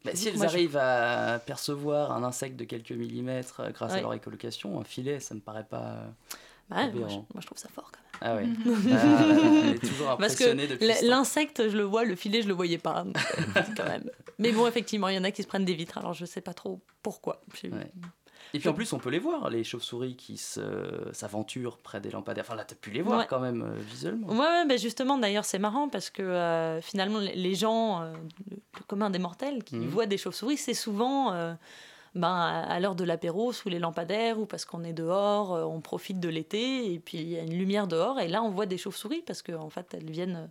[0.06, 3.94] Bah, si elles Moi, je- arrivent à percevoir un insecte de quelques millimètres euh, grâce
[3.94, 6.04] à leur écolocation, un filet, ça me paraît pas.
[6.70, 7.10] Bah ouais, moi, Aberrant.
[7.10, 8.10] je, moi, je trouve ça fort quand même.
[8.22, 8.48] Ah ouais.
[8.92, 9.26] Ah,
[9.64, 11.08] elle est toujours Parce que impressionnée depuis l- ce temps.
[11.08, 13.06] l'insecte, je le vois, le filet, je le voyais pas.
[13.06, 13.14] euh,
[13.78, 14.10] quand même.
[14.40, 16.42] Mais bon, effectivement, il y en a qui se prennent des vitres, alors je sais
[16.42, 17.42] pas trop pourquoi.
[18.56, 22.12] Et puis en plus, on peut les voir, les chauves-souris qui se- s'aventurent près des
[22.12, 22.44] lampadaires.
[22.48, 23.26] Enfin là, t'as pu les voir Ouais.
[23.28, 24.28] quand même euh, visuellement.
[24.28, 28.14] Ouais, ouais, ben justement, d'ailleurs, c'est marrant parce que euh, finalement, les- gens, euh,
[28.52, 29.88] le, commun des mortels, qui Mhm.
[29.88, 31.54] voient des chauves-souris, c'est souvent euh,
[32.16, 35.82] ben, à, l'heure de l'apéro, sous les lampadaires, ou parce qu'on est dehors, euh, on
[35.82, 38.68] profite de l'été, et puis il y a une lumière dehors, et là, on voit
[38.68, 40.48] des chauves-souris parce qu'en en fait, elles viennent euh,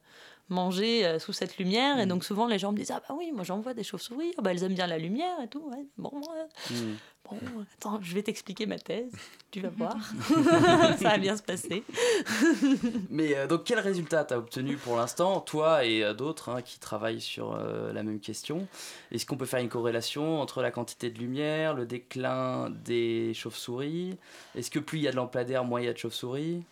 [0.49, 3.31] manger euh, sous cette lumière, et donc souvent, les gens me disent Ah, bah oui,
[3.33, 5.63] moi j'en vois des chauves-souris, Ah, bah, elles aiment bien la lumière et tout.
[5.71, 5.87] Ouais.
[5.99, 6.77] Bon, ouais.
[6.77, 6.97] Mm.
[7.31, 7.39] Bon,
[7.79, 9.13] attends, je vais t'expliquer ma thèse,
[9.51, 9.97] tu vas voir.
[10.99, 11.83] Ça va bien se passer.
[13.11, 16.79] Mais euh, donc, quel résultat t'as obtenu pour l'instant, toi et euh, d'autres hein, qui
[16.79, 18.67] travaillent sur euh, la même question?
[19.13, 24.17] Est-ce qu'on peut faire une corrélation entre la quantité de lumière, le déclin des chauves-souris?
[24.55, 26.65] Est-ce que plus il y a de lampadaires, moins il y a de chauves-souris?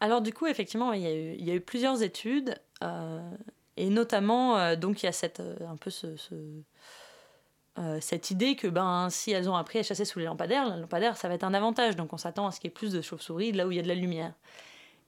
[0.00, 3.20] Alors du coup, effectivement, il y a eu, il y a eu plusieurs études, euh,
[3.76, 6.34] et notamment, euh, donc il y a cette, euh, un peu ce, ce-
[7.78, 10.80] euh, cette idée que ben, si elles ont appris à chasser sous les lampadaires, les
[10.80, 12.92] lampadaires, ça va être un avantage, donc on s'attend à ce qu'il y ait plus
[12.92, 14.32] de chauves-souris là où il y a de la lumière.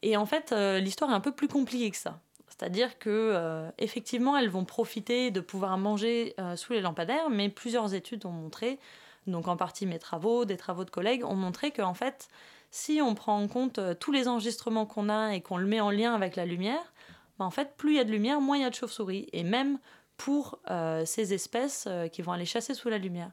[0.02, 2.20] Et en fait, euh, l'histoire est un peu plus compliquée que ça.
[2.48, 7.94] C'est-à-dire que euh, effectivement, elles vont profiter de pouvoir manger sous les lampadaires, mais plusieurs
[7.94, 8.79] études ont montré,
[9.26, 12.29] donc en partie mes travaux, des travaux de collègues, ont montré qu'en fait,
[12.70, 15.90] si on prend en compte tous les enregistrements qu'on a et qu'on le met en
[15.90, 16.92] lien avec la lumière,
[17.38, 19.29] ben, en fait, plus il y a de lumière, moins il y a de chauves-souris.
[19.33, 19.79] Et même
[20.16, 23.31] pour euh, ces espèces euh, qui vont aller chasser sous la lumière.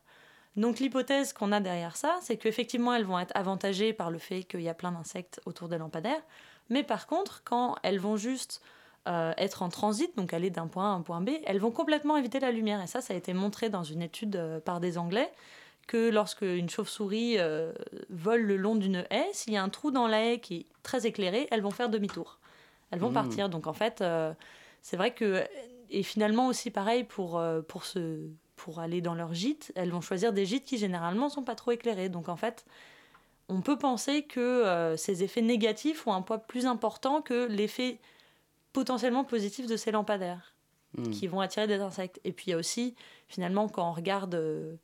[0.55, 4.43] Donc l'hypothèse qu'on a derrière ça, c'est qu'effectivement, elles vont être avantagées par le fait
[4.43, 6.21] qu'il y a plein d'insectes autour des lampadaires.
[6.69, 8.61] Mais par contre, quand elles vont juste
[9.07, 11.71] euh, être en transit, donc aller d'un point A à un point B, elles vont
[11.71, 12.81] complètement éviter la lumière.
[12.81, 15.31] Et ça, ça a été montré dans une étude euh, par des Anglais
[15.87, 17.73] que lorsque une chauve-souris euh,
[18.09, 20.65] vole le long d'une haie, s'il y a un trou dans la haie qui est
[20.83, 22.39] très éclairé, elles vont faire demi-tour.
[22.91, 23.13] Elles vont Mmh.
[23.13, 23.49] partir.
[23.49, 24.01] Donc en fait,
[24.81, 25.43] c'est vrai que
[25.93, 30.01] et finalement aussi pareil pour euh, pour se pour aller dans leur gîte, elles vont
[30.01, 32.09] choisir des gîtes qui généralement sont pas trop éclairés.
[32.09, 32.65] Donc en fait,
[33.49, 37.99] on peut penser que euh, ces effets négatifs ont un poids plus important que l'effet
[38.71, 40.49] potentiellement positif de ces lampadaires
[40.95, 41.09] Mm.
[41.09, 42.19] qui vont attirer des insectes.
[42.23, 42.93] Et puis il y a aussi,
[43.27, 44.75] finalement, quand on regarde, euh,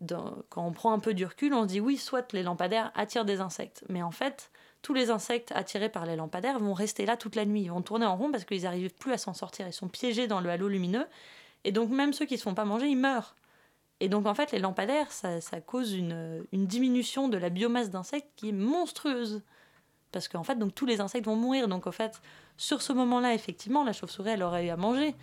[0.00, 2.90] dans- quand on prend un peu du recul, on se dit oui, soit les lampadaires
[2.94, 4.50] attirent des insectes, mais en fait,
[4.84, 7.80] tous les insectes attirés par les lampadaires vont rester là toute la nuit, ils vont
[7.80, 10.50] tourner en rond parce qu'ils n'arrivent plus à s'en sortir, ils sont piégés dans le
[10.50, 11.06] halo lumineux,
[11.64, 13.34] et donc même ceux qui ne se font pas manger, ils meurent.
[14.00, 18.28] Et donc en fait, les lampadaires, ça, ça cause une, diminution de la biomasse d'insectes
[18.36, 19.40] qui est monstrueuse.
[20.12, 21.66] Parce qu'en fait, donc tous les insectes vont mourir.
[21.66, 22.20] Donc en fait,
[22.58, 25.14] sur ce moment-là, effectivement, la chauve-souris, elle aurait eu à manger.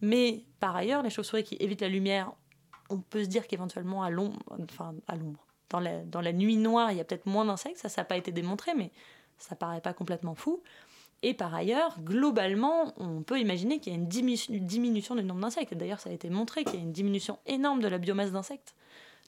[0.00, 2.32] Mais par ailleurs, les chauves-souris qui évitent la lumière,
[2.88, 6.56] on peut se dire qu'éventuellement à l'ombre, enfin à l'ombre, dans la, dans la nuit
[6.56, 7.78] noire, il y a peut-être moins d'insectes.
[7.78, 8.90] Ça, ça n'a pas été démontré, mais
[9.38, 10.60] ça paraît pas complètement fou.
[11.22, 15.22] Et par ailleurs, globalement, on peut imaginer qu'il y a une dimi- une diminution du
[15.22, 15.74] nombre d'insectes.
[15.74, 18.74] D'ailleurs, ça a été montré qu'il y a une diminution énorme de la biomasse d'insectes.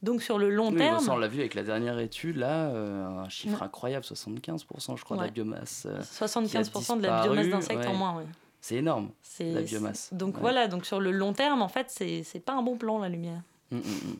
[0.02, 3.06] Donc sur le long Oui, terme, on l'a vu avec la dernière étude, là, euh,
[3.06, 3.62] un chiffre Ouais.
[3.66, 5.86] incroyable, 75% je crois de la biomasse.
[5.86, 7.96] euh, 75% de qui a la biomasse d'insectes en ouais.
[7.96, 8.16] moins.
[8.16, 8.24] ouais.
[8.60, 10.12] C'est énorme, la biomasse.
[10.12, 13.08] Donc voilà, donc sur le long terme, en fait, c'est pas un bon plan la
[13.08, 13.42] lumière.
[13.70, 14.16] Mm, mm, mm.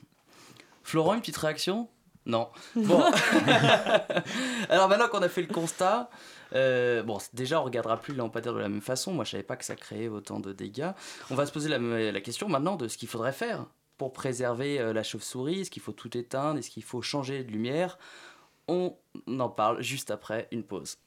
[0.85, 1.89] Florent, une petite réaction?
[2.27, 2.49] Non.
[2.77, 3.03] Bon.
[4.69, 6.09] Alors maintenant qu'on a fait le constat,
[6.55, 9.13] euh, bon, déjà on regardera plus le lampadaire de la même façon.
[9.13, 10.93] Moi, je savais pas que ça créait autant de dégâts.
[11.31, 13.67] On va se poser la, la question maintenant de ce qu'il faudrait faire
[13.99, 15.61] pour préserver euh, la chauve-souris.
[15.61, 16.59] Est-ce qu'il faut tout éteindre?
[16.59, 17.99] Est-ce qu'il faut changer de lumière?
[18.69, 18.97] On
[19.29, 20.99] en parle juste après une pause.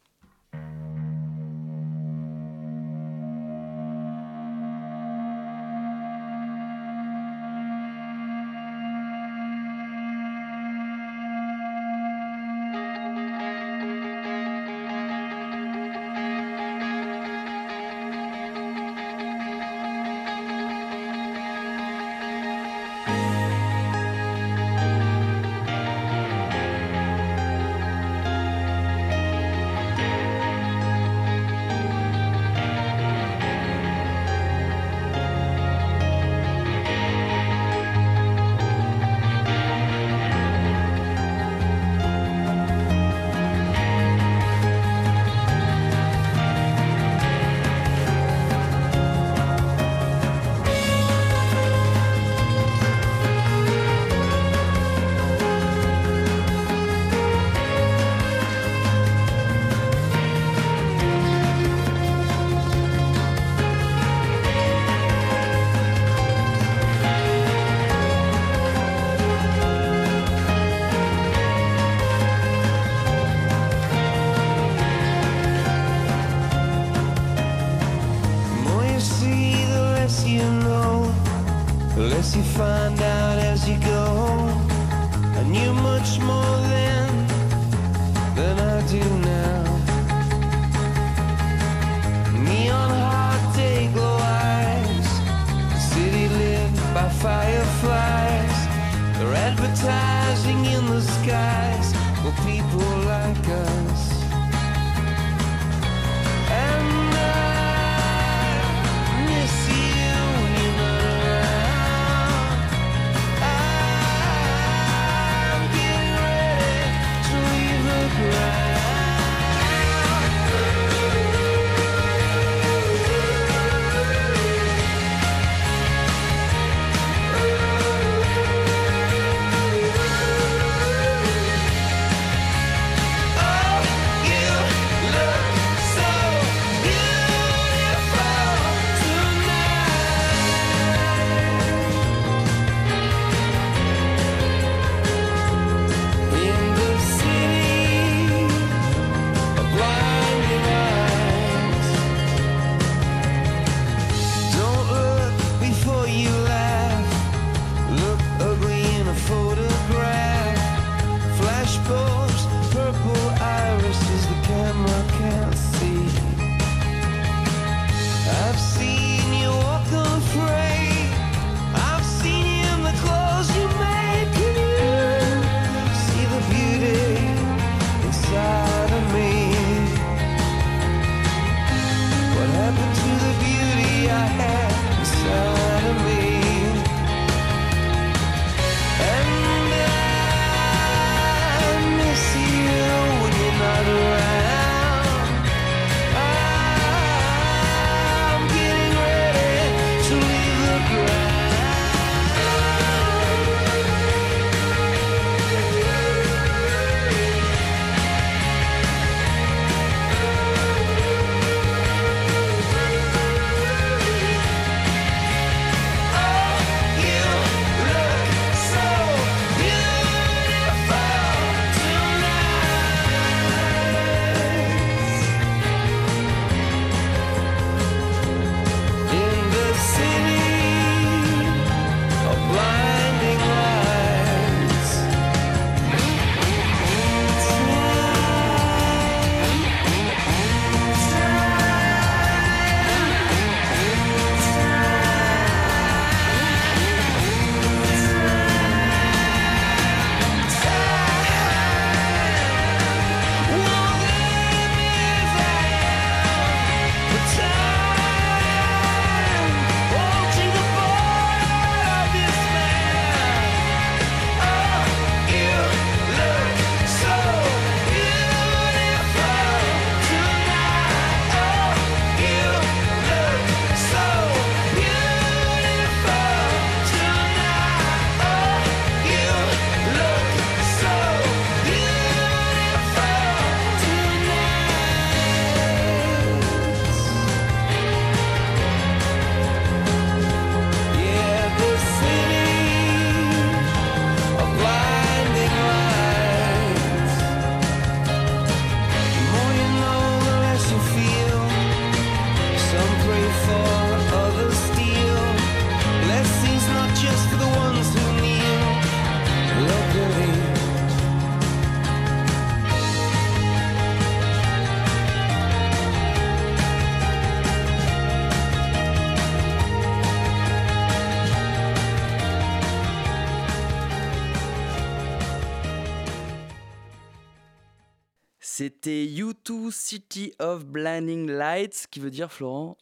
[329.86, 332.76] City of Blinding Lights, qui veut dire, Florent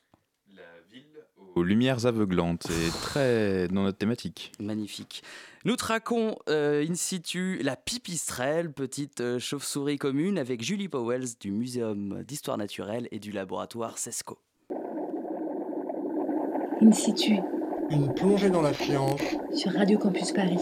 [1.54, 4.54] Aux lumières aveuglantes, c'est très dans notre thématique.
[4.62, 5.22] Magnifique.
[5.66, 11.52] Nous traquons euh, in situ la pipistrelle, petite euh, chauve-souris commune, avec Julie Powells du
[11.52, 14.40] Muséum d'Histoire Naturelle et du laboratoire CESCO.
[16.82, 17.34] In situ,
[17.92, 19.20] Une plongée dans la science
[19.54, 20.58] sur Radio Campus Paris.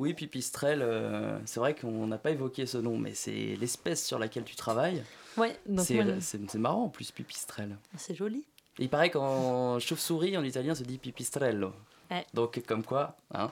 [0.00, 4.18] Oui, pipistrelle, euh, c'est vrai qu'on n'a pas évoqué ce nom, mais c'est l'espèce sur
[4.18, 5.04] laquelle tu travailles.
[5.36, 6.14] Ouais, donc C'est moi,
[6.54, 7.76] marrant en plus, pipistrelle.
[7.98, 8.42] c'est joli.
[8.78, 11.72] Il paraît qu'en chauve-souris, en italien, se dit pipistrello.
[12.10, 12.24] Ouais.
[12.32, 13.14] Donc, comme quoi.
[13.34, 13.50] Hein.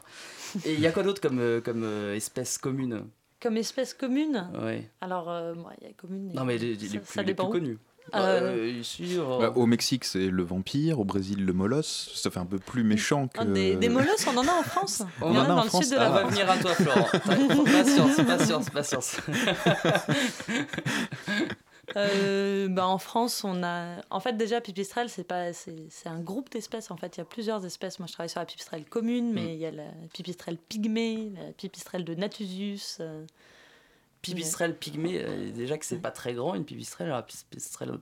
[0.65, 3.05] Et il y a quoi d'autre comme, euh, comme euh, espèce commune?
[3.43, 4.51] Comme espèce commune?
[4.59, 4.91] Ouais.
[5.03, 6.33] Alors, euh, il y a commune.
[6.33, 7.79] Non, mais les, les ça, plus, les plus où.
[8.13, 11.01] Bah, Euh, euh, ici, euh, Bah, au Mexique, c'est le vampire.
[11.01, 12.11] Au Brésil, le molosse.
[12.15, 13.41] Ça fait un peu plus méchant que.
[13.41, 15.03] Ah, Des, des molosses, on en a en France.
[15.23, 15.85] On y en en a a en dans le France.
[15.85, 17.09] sud de Ah, la On va venir à toi, Florent.
[17.65, 19.17] patience, patience, patience.
[21.97, 23.97] Euh, bah, en France, on a.
[24.11, 26.91] En fait, déjà, pipistrelle, c'est pas, c'est, c'est un groupe d'espèces.
[26.91, 27.99] En fait, il y a plusieurs espèces.
[27.99, 31.51] Moi, je travaille sur la pipistrelle commune, mais il y a la pipistrelle pygmée, la
[31.53, 32.99] pipistrelle de Natusius.
[33.01, 33.25] euh,
[34.23, 37.09] Pipistrelle pygmée, euh, déjà que c'est pas très grand, une pipistrelle.
[37.09, 37.99] La pipistrelle,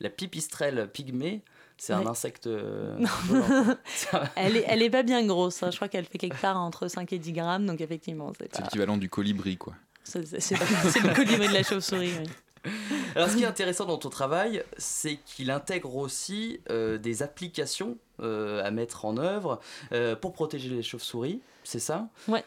[0.00, 1.42] la pipistrelle pygmée,
[1.78, 2.46] c'est un insecte.
[2.48, 2.98] euh,
[4.36, 5.62] Elle est, elle est pas bien grosse.
[5.62, 5.70] hein.
[5.70, 7.66] Je crois qu'elle fait quelque part entre 5 et 10 grammes.
[7.66, 8.64] Donc, effectivement, c'est C'est pas.
[8.64, 9.74] l'équivalent du colibri, quoi.
[10.04, 12.12] C'est, le colibri de la chauve-souris.
[12.18, 12.70] oui.
[13.14, 17.96] Alors, ce qui est intéressant dans ton travail, c'est qu'il intègre aussi euh, des applications
[18.20, 19.60] euh, à mettre en œuvre
[19.92, 22.08] euh, pour protéger les chauves-souris, c'est ça?
[22.28, 22.44] Ouais.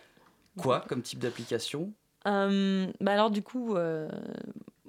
[0.57, 1.91] Quoi comme type d'application?
[2.27, 3.75] Euh, bah alors, du coup.
[3.75, 4.07] euh,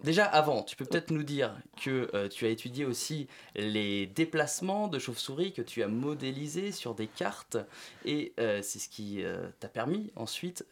[0.03, 3.27] Déjà, avant, tu peux peut-être nous dire que euh, tu as étudié aussi
[3.57, 7.57] les déplacements de chauves-souris que tu as modélisés sur des cartes
[8.05, 9.25] et c'est ce qui
[9.61, 10.67] t'a permis ensuite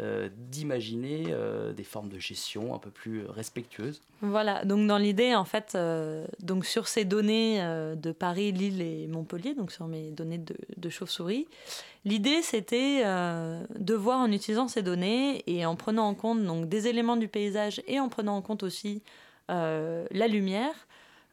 [0.50, 1.34] d'imaginer
[1.74, 4.02] des formes de gestion un peu plus respectueuses.
[4.20, 5.78] Voilà, donc dans l'idée, en fait,
[6.40, 7.58] donc sur ces données
[7.96, 11.46] de Paris, Lille et Montpellier, donc sur mes données de, de chauve-souris,
[12.04, 16.68] l'idée c'était euh, de voir en utilisant ces données et en prenant en compte donc,
[16.68, 19.02] des éléments du paysage et en prenant en compte aussi
[19.50, 20.74] euh, la lumière,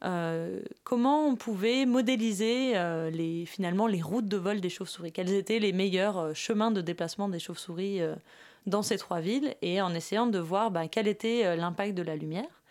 [0.03, 2.73] euh, comment on pouvait modéliser
[3.11, 7.29] les, finalement les routes de vol des chauves-souris, quels étaient les meilleurs chemins de déplacement
[7.29, 8.01] des chauves-souris
[8.65, 12.15] dans ces trois villes, et en essayant de voir ben, quel était l'impact de la
[12.15, 12.61] lumière.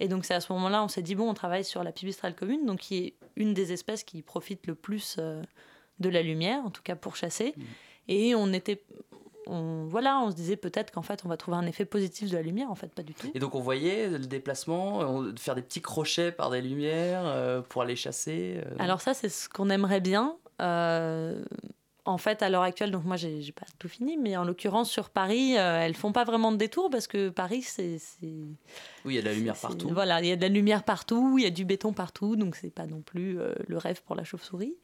[0.00, 2.34] Et donc c'est à ce moment-là, on s'est dit, bon, on travaille sur la pipistrelle
[2.34, 5.18] commune, donc qui est une des espèces qui profite le plus
[6.00, 7.54] de la lumière, en tout cas pour chasser.
[8.08, 8.82] Et on était...
[9.50, 12.36] On, voilà, on se disait peut-être qu'en fait, on va trouver un effet positif de
[12.36, 13.30] la lumière, en fait, pas du tout.
[13.34, 17.62] Et donc on voyait le déplacement, on- faire des petits crochets par des lumières euh,
[17.62, 18.60] pour aller chasser.
[18.62, 18.74] euh.
[18.78, 20.36] Alors ça, c'est ce qu'on aimerait bien.
[20.60, 21.42] Euh,
[22.04, 25.08] en fait, à l'heure actuelle, donc moi, j'ai pas tout fini, mais en l'occurrence, sur
[25.08, 27.98] Paris, elles font pas vraiment de détour parce que Paris, c'est...
[28.22, 28.48] oui,
[29.06, 29.88] il y a de la lumière partout.
[29.90, 32.54] Voilà, il y a de la lumière partout, il y a du béton partout, donc
[32.56, 34.74] c'est pas non plus le rêve pour la chauve-souris.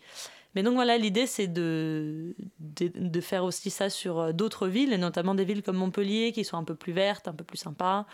[0.55, 4.92] Mais donc voilà, l'idée c'est de, de, de faire aussi ça sur euh, d'autres villes,
[4.92, 7.59] et notamment des villes comme Montpellier qui sont un peu plus vertes, un peu plus
[7.59, 8.07] sympas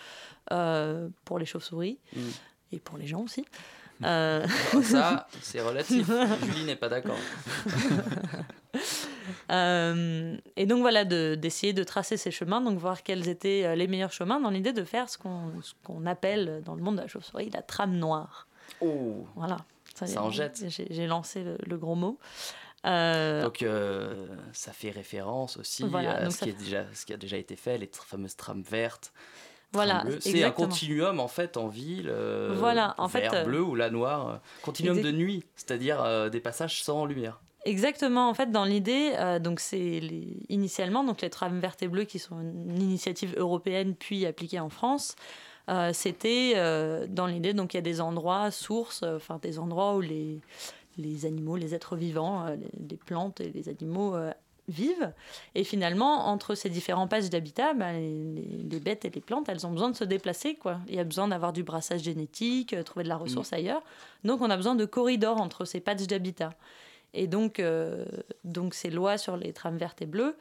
[0.53, 2.21] euh, pour les chauves-souris Mm.
[2.73, 3.45] et pour les gens aussi.
[4.03, 4.47] Euh,
[4.83, 6.11] ça, c'est relatif.
[6.47, 7.19] Julie n'est pas d'accord.
[9.51, 13.87] Euh, et donc voilà, de- d'essayer de, tracer ces chemins, donc voir quels étaient les
[13.89, 17.03] meilleurs chemins dans l'idée de faire ce qu'on ce qu'on appelle dans le monde de
[17.03, 18.47] la chauve-souris la trame noire.
[18.81, 19.59] Oh Voilà.
[20.07, 20.65] Ça en jette.
[20.69, 22.19] J'ai lancé le, le gros mot.
[22.87, 27.13] Euh, Donc euh, ça fait référence aussi Voilà, à ce qui, est déjà, ce qui
[27.13, 29.13] a déjà été fait, les fameuses trames vertes.
[29.73, 30.03] Voilà.
[30.21, 32.09] C'est un continuum en fait en ville.
[32.11, 34.41] euh, Voilà, en vert, euh, bleu ou la noire.
[34.63, 37.41] Continuum exact- de nuit, c'est-à-dire des passages sans lumière.
[37.67, 40.01] Exactement, en fait, dans l'idée, euh, donc c'est
[40.49, 44.71] initialement donc les trames vertes et bleues qui sont une initiative européenne puis appliquée en
[44.71, 45.15] France.
[45.69, 49.59] Euh, C'était euh, dans l'idée, donc il y a des endroits sources, euh, enfin des
[49.59, 50.41] endroits où les,
[50.99, 54.17] les animaux, les êtres vivants, les, les plantes et les animaux
[54.69, 55.13] vivent.
[55.55, 59.73] Et finalement, entre ces différents passages d'habitat, ben, les, bêtes et les plantes, elles ont
[59.73, 60.55] besoin de se déplacer.
[60.55, 60.79] Quoi.
[60.89, 63.83] Il y a besoin d'avoir du brassage génétique, trouver de la ressource ailleurs.
[64.25, 66.51] Donc on a besoin de corridors entre ces patchs d'habitat.
[67.15, 68.05] Et donc, euh,
[68.45, 70.37] donc ces lois sur les trames vertes et bleues,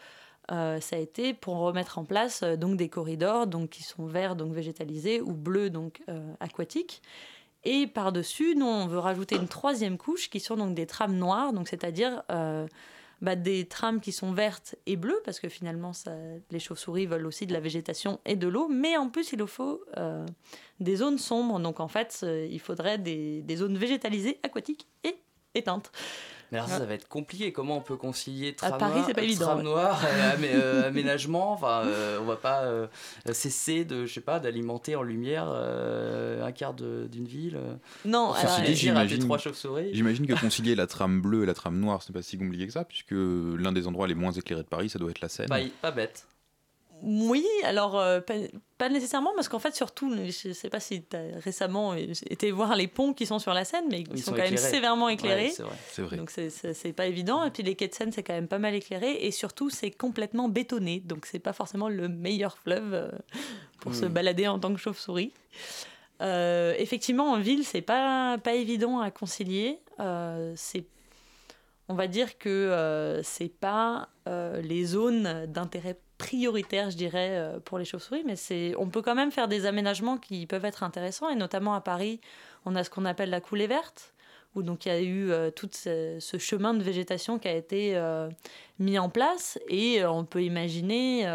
[0.51, 4.07] euh, ça a été pour remettre en place euh, donc des corridors donc qui sont
[4.07, 7.01] verts donc végétalisés ou bleus donc euh, aquatiques.
[7.65, 11.51] Et par-dessus, nous, on veut rajouter une troisième couche qui sont donc des trames noires,
[11.51, 16.13] donc c'est-à-dire bah, des trames qui sont vertes et bleues, parce que finalement, ça,
[16.51, 19.47] les chauves-souris veulent aussi de la végétation et de l'eau, mais en plus, il nous
[19.47, 19.83] faut
[20.79, 21.59] des zones sombres.
[21.59, 25.17] Donc en fait, il faudrait des, des zones végétalisées, aquatiques et
[25.53, 25.91] éteintes.
[26.51, 27.51] Mais alors ça, ça va être compliqué.
[27.51, 29.63] Comment on peut concilier À trame, Paris, c'est pas évident, trame ouais.
[29.63, 31.51] noire et euh, aménagement?
[31.53, 32.87] Enfin, euh, on va pas euh,
[33.31, 37.59] cesser de, je sais pas, d'alimenter en lumière euh, un quart de- d'une ville.
[38.05, 39.89] Non, alors, à j'imagine- trois chauves-souris.
[39.93, 42.65] J'imagine que concilier la trame bleue et la trame noire, ce n'est pas si compliqué
[42.67, 45.29] que ça, puisque l'un des endroits les moins éclairés de Paris, ça doit être la
[45.29, 45.47] Seine.
[45.49, 46.25] Pas, pas bête.
[47.03, 48.33] Oui, alors euh, pas,
[48.77, 52.75] pas nécessairement, parce qu'en fait, surtout, je sais pas si tu as récemment été voir
[52.75, 55.09] les ponts qui sont sur la Seine, mais Ils qui sont, sont quand même sévèrement
[55.09, 55.47] éclairés.
[55.47, 55.53] Ouais,
[55.89, 56.07] c'est vrai.
[56.07, 56.17] Vrai.
[56.17, 57.43] donc c'est- pas évident.
[57.45, 59.13] Et puis les quais de Seine, c'est quand même pas mal éclairé.
[59.25, 60.99] Et surtout, c'est complètement bétonné.
[61.01, 63.09] Donc c'est pas forcément le meilleur fleuve euh,
[63.81, 64.09] pour se Hmm.
[64.13, 65.31] balader en tant que chauve-souris.
[66.21, 69.79] Euh, effectivement, en ville, c'est pas, pas évident à concilier.
[70.55, 70.85] C'est
[71.91, 77.85] on va dire que c'est pas les zones d'intérêt prioritaire, je dirais, euh, pour les
[77.85, 81.35] chauves-souris, mais c'est, on peut quand même faire des aménagements qui peuvent être intéressants, et
[81.35, 82.19] notamment à Paris,
[82.65, 84.13] On a ce qu'on appelle la coulée verte,
[84.53, 87.95] où donc il y a eu euh, tout ce, chemin de végétation qui a été
[87.95, 88.29] euh,
[88.79, 91.25] mis en place et on peut imaginer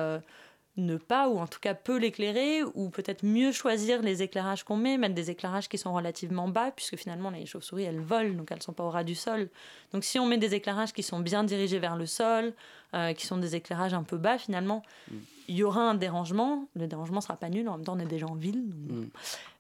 [0.77, 4.77] ne pas ou en tout cas peu l'éclairer ou peut-être mieux choisir les éclairages qu'on
[4.77, 8.51] met, mettre des éclairages qui sont relativement bas puisque finalement les chauves-souris elles volent donc
[8.51, 9.49] elles sont pas au ras du sol.
[9.93, 12.53] Donc si on met des éclairages qui sont bien dirigés vers le sol,
[12.95, 14.83] euh, qui sont des éclairages un peu bas finalement,
[15.49, 16.69] il y aura un dérangement.
[16.75, 18.63] Le dérangement sera pas nul, en même temps on est déjà en ville.
[18.69, 19.09] donc- Mm.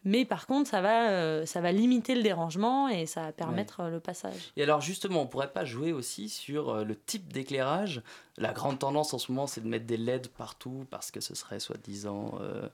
[0.06, 3.80] Mais par contre ça va, euh, ça va limiter le dérangement et ça va permettre
[3.80, 4.52] euh, le passage.
[4.56, 8.02] Et alors justement, on pourrait pas jouer aussi sur euh, le type d'éclairage?
[8.36, 11.34] La grande tendance en ce moment, c'est de mettre des LED partout parce que ce
[11.34, 12.68] serait soi-disant, euh,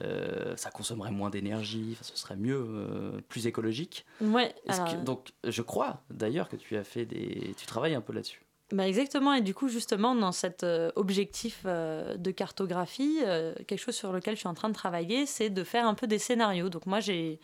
[0.00, 4.04] euh, ça consommerait moins d'énergie, ce serait mieux, plus écologique.
[4.20, 8.00] Ouais, alors, que- donc, je crois d'ailleurs que tu as fait des, tu travailles un
[8.00, 8.42] peu là-dessus.
[8.72, 13.78] Bah exactement, et du coup justement dans cet euh, objectif euh, de cartographie, euh, quelque
[13.80, 16.18] chose sur lequel je suis en train de travailler, c'est de faire un peu des
[16.18, 16.70] scénarios.
[16.70, 17.38] Donc moi j'ai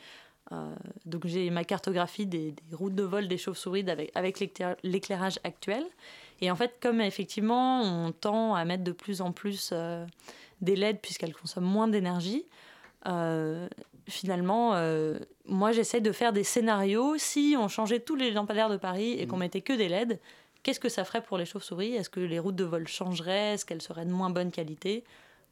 [0.52, 0.74] euh,
[1.04, 5.38] donc j'ai ma cartographie des, des routes de vol des chauves-souris avec, avec l'éclair- l'éclairage
[5.44, 5.84] actuel.
[6.40, 10.06] Et en fait comme effectivement on tend à mettre de plus en plus euh,
[10.62, 12.46] des LED puisqu'elles consomment moins d'énergie,
[13.06, 13.68] euh,
[14.08, 17.18] finalement, euh, moi j'essaie de faire des scénarios.
[17.18, 20.18] Si on changeait tous les lampadaires de Paris et qu'on mettait que des LED,
[20.62, 21.94] qu'est-ce que ça ferait pour les chauves-souris?
[21.94, 23.54] Est-ce que les routes de vol changeraient?
[23.54, 25.04] Est-ce qu'elles seraient de moins bonne qualité?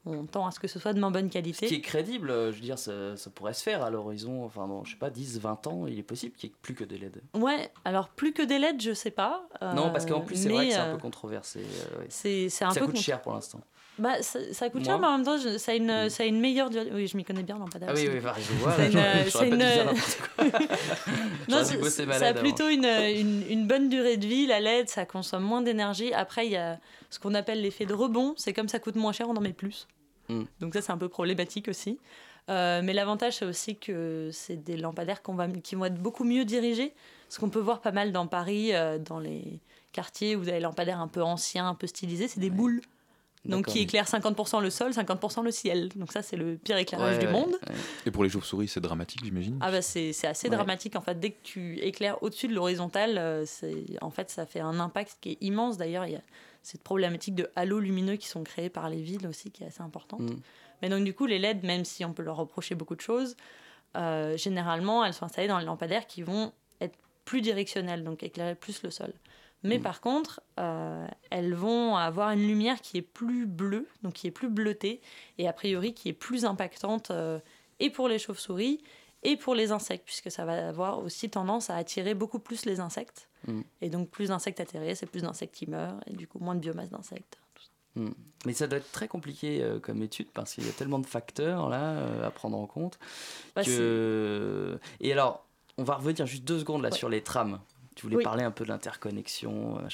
[0.08, 1.74] On tend à ce que ce soit de moins bonne Ce qui qualité.
[1.74, 4.84] est crédible, euh, je veux dire, ça, ça pourrait se faire à l'horizon, enfin, dans,
[4.84, 6.96] je sais pas, 10, 20 ans, il est possible qu'il n'y ait plus que des
[6.96, 7.20] LED.
[7.34, 9.48] Ouais, alors plus que des LED, je sais pas.
[9.60, 11.58] non, parce qu'en euh, plus, c'est vrai que c'est un euh, peu controversé.
[11.60, 12.06] euh, ouais.
[12.08, 13.60] C'est un ça peu coûte cher pour l'instant.
[13.98, 16.26] Bah, ça, ça coûte cher, mais en même temps, je- ça a une, ça a
[16.26, 16.90] une meilleure durée.
[16.92, 17.88] Oui, je m'y connais bien, lampadaire.
[17.90, 19.56] Ah oui, oui, pareil, je vois, C'est une-.
[21.48, 24.46] Non, ça a LED plutôt une, une, une bonne durée de vie.
[24.46, 26.12] La LED, ça consomme moins d'énergie.
[26.12, 26.78] Après, il y a
[27.10, 28.34] ce qu'on appelle l'effet de rebond.
[28.36, 29.86] C'est comme ça coûte moins cher, on en met plus.
[30.28, 30.42] Mm.
[30.60, 31.98] Donc ça, c'est un peu problématique aussi.
[32.48, 36.24] Euh, mais l'avantage, c'est aussi que c'est des lampadaires qu'on va, qui vont être beaucoup
[36.24, 36.92] mieux dirigés.
[37.28, 39.58] Ce qu'on peut voir pas mal dans Paris, euh, dans les
[39.92, 42.82] quartiers où vous avez des lampadaires un peu anciens, un peu stylisés, c'est des boules.
[43.48, 45.88] Donc qui éclairent 50% le sol, 50% le ciel.
[45.96, 47.56] Donc ça, c'est le pire éclairage Ouais, du ouais, monde.
[48.04, 49.58] Et pour les chauves-souris, c'est dramatique, j'imagine.
[49.60, 50.56] Ah bah c'est c'est assez Ouais.
[50.56, 51.18] dramatique en fait.
[51.18, 55.18] Dès que tu éclaires au-dessus de l'horizontale, euh, c'est en fait ça fait un impact
[55.20, 55.76] qui est immense.
[55.76, 56.22] D'ailleurs, il y a
[56.62, 59.82] cette problématique de halos lumineux qui sont créés par les villes aussi qui est assez
[59.82, 60.22] importante.
[60.22, 60.36] Mm.
[60.82, 63.36] Mais donc du coup, les LED, même si on peut leur reprocher beaucoup de choses,
[63.96, 68.54] euh, généralement elles sont installées dans les lampadaires qui vont être plus directionnels, donc éclairer
[68.54, 69.12] plus le sol.
[69.62, 74.26] Mais par contre, euh, elles vont avoir une lumière qui est plus bleue, donc qui
[74.26, 75.00] est plus bleutée,
[75.38, 77.40] et a priori qui est plus impactante euh,
[77.80, 78.80] et pour les chauves-souris
[79.22, 82.80] et pour les insectes, puisque ça va avoir aussi tendance à attirer beaucoup plus les
[82.80, 83.28] insectes.
[83.48, 83.60] Mm.
[83.80, 86.60] Et donc plus d'insectes atterrés, c'est plus d'insectes qui meurent, et du coup moins de
[86.60, 87.38] biomasse d'insectes.
[87.96, 88.10] Hmm.
[88.44, 91.06] Mais ça doit être très compliqué euh, comme étude parce qu'il y a tellement de
[91.06, 92.98] facteurs là à prendre en compte.
[93.54, 94.78] Bah, que...
[95.00, 95.46] Et alors,
[95.78, 96.96] on va revenir juste deux secondes là Ouais.
[96.96, 97.58] sur les trams.
[97.96, 98.24] Tu voulais Oui.
[98.24, 99.88] parler un peu de l'interconnexion, euh.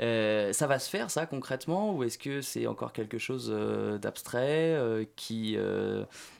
[0.00, 3.98] Euh, ça va se faire ça concrètement ou est-ce que c'est encore quelque chose euh,
[3.98, 5.58] d'abstrait euh, qui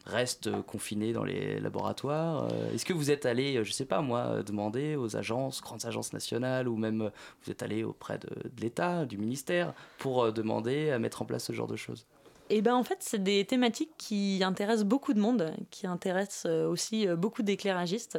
[0.07, 4.97] reste confiné dans les laboratoires Est-ce que vous êtes allé, je sais pas moi, demander
[4.97, 7.11] aux agences, grandes agences nationales ou même
[7.43, 11.45] vous êtes allé auprès de, de l'État, du ministère pour demander à mettre en place
[11.45, 12.07] ce genre de choses?
[12.49, 17.07] Et ben en fait, c'est des thématiques qui intéressent beaucoup de monde, qui intéressent aussi
[17.09, 18.19] beaucoup d'éclairagistes.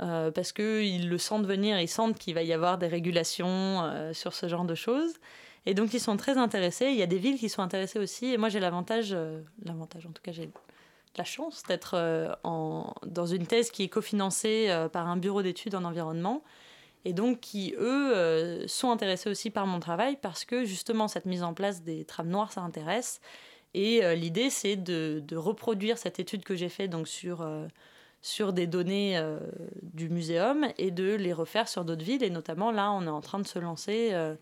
[0.00, 4.12] Euh, parce qu'ils le sentent venir, ils sentent qu'il va y avoir des régulations euh,
[4.12, 5.14] sur ce genre de choses.
[5.66, 6.86] Et donc ils sont très intéressés.
[6.86, 8.26] Il y a des villes qui sont intéressées aussi.
[8.26, 10.50] Et moi j'ai l'avantage, euh, l'avantage en tout cas j'ai
[11.16, 15.82] la chance d'être euh, dans une thèse qui est cofinancée par un bureau d'études en
[15.82, 16.44] environnement
[17.04, 21.42] et donc qui, eux, sont intéressés aussi par mon travail parce que justement cette mise
[21.42, 23.20] en place des trames noires, ça intéresse.
[23.74, 27.44] Et l'idée, c'est de, de reproduire cette étude que j'ai faite donc sur,
[28.28, 29.38] sur des données euh,
[29.82, 32.22] du muséum et de les refaire sur d'autres villes.
[32.22, 34.34] Et notamment, là, on est en train de se lancer euh,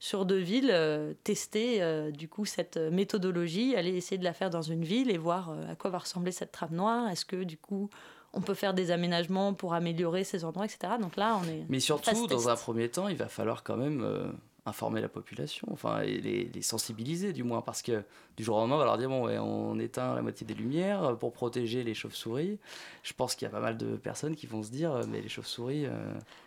[0.00, 4.62] sur deux villes, euh, tester du coup cette méthodologie, aller essayer de la faire dans
[4.62, 7.08] une ville et voir à quoi va ressembler cette trame noire.
[7.10, 7.88] Est-ce que du coup,
[8.32, 10.94] on peut faire des aménagements pour améliorer ces endroits, etc.
[11.00, 11.64] Donc là, on est.
[11.68, 14.32] Mais surtout, dans un premier temps, il va falloir quand même
[14.68, 18.02] informer la population, enfin, et les, les sensibiliser du moins, parce que
[18.36, 20.54] du jour au lendemain, on va leur dire bon, ouais, on éteint la moitié des
[20.54, 22.58] lumières euh, pour protéger les chauves-souris.
[23.02, 25.20] Je pense qu'il y a pas mal de personnes qui vont se dire euh, mais
[25.20, 25.90] les chauves-souris, euh,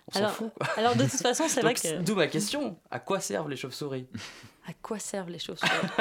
[0.07, 0.51] on s'en Alors, fout.
[0.55, 0.67] quoi.
[0.77, 4.05] alors, de toute façon, c'est vrai que- D'où ma question à quoi servent les chauves-souris?
[4.67, 5.71] À quoi servent les chauves-souris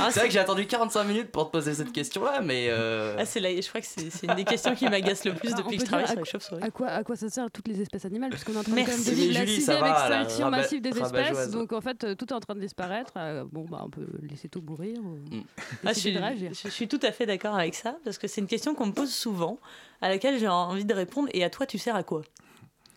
[0.00, 2.66] Ah, c'est vrai que j'ai attendu 45 minutes pour te poser cette question-là, mais.
[2.68, 3.14] Euh...
[3.16, 5.56] Ah, c'est là, je crois que c'est une des questions qui m'agace le plus Ah,
[5.58, 6.62] depuis que je travaille dire sur les chauves-souris.
[6.62, 9.10] À quoi, à quoi ça sert toutes les espèces animales Puisqu'on est en train Merci.
[9.10, 11.50] de, vivre la sixième extinction massive des espèces.
[11.50, 13.12] Donc en fait, tout est en train de disparaître.
[13.16, 14.98] Euh, bon, bah, on peut laisser tout mourir.
[14.98, 15.18] ou
[15.84, 16.18] Ah, je, suis,
[16.64, 18.92] je suis tout à fait d'accord avec ça, parce que c'est une question qu'on me
[18.92, 19.58] pose souvent,
[20.00, 21.28] à laquelle j'ai envie de répondre.
[21.32, 22.22] Et à toi, tu sers à quoi?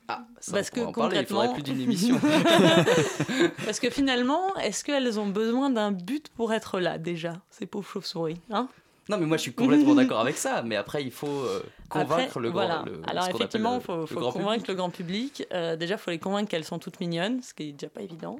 [0.07, 2.19] Ah, ça, Parce on que parler, il concrètement- plus d'une émission.
[3.65, 7.87] Parce que finalement, est-ce qu'elles ont besoin d'un but pour être là déjà, ces pauvres
[7.87, 8.67] chauves-souris hein?
[9.07, 12.23] Non, mais moi je suis complètement d'accord avec ça, mais après il faut euh, convaincre
[12.23, 12.65] Après, le grand.
[12.65, 12.83] voilà.
[12.87, 14.67] le- Alors effectivement, il faut, le- convaincre public.
[14.67, 15.47] le grand public.
[15.53, 18.01] Euh, déjà, il faut les convaincre qu'elles sont toutes mignonnes, ce qui est déjà pas
[18.01, 18.39] évident.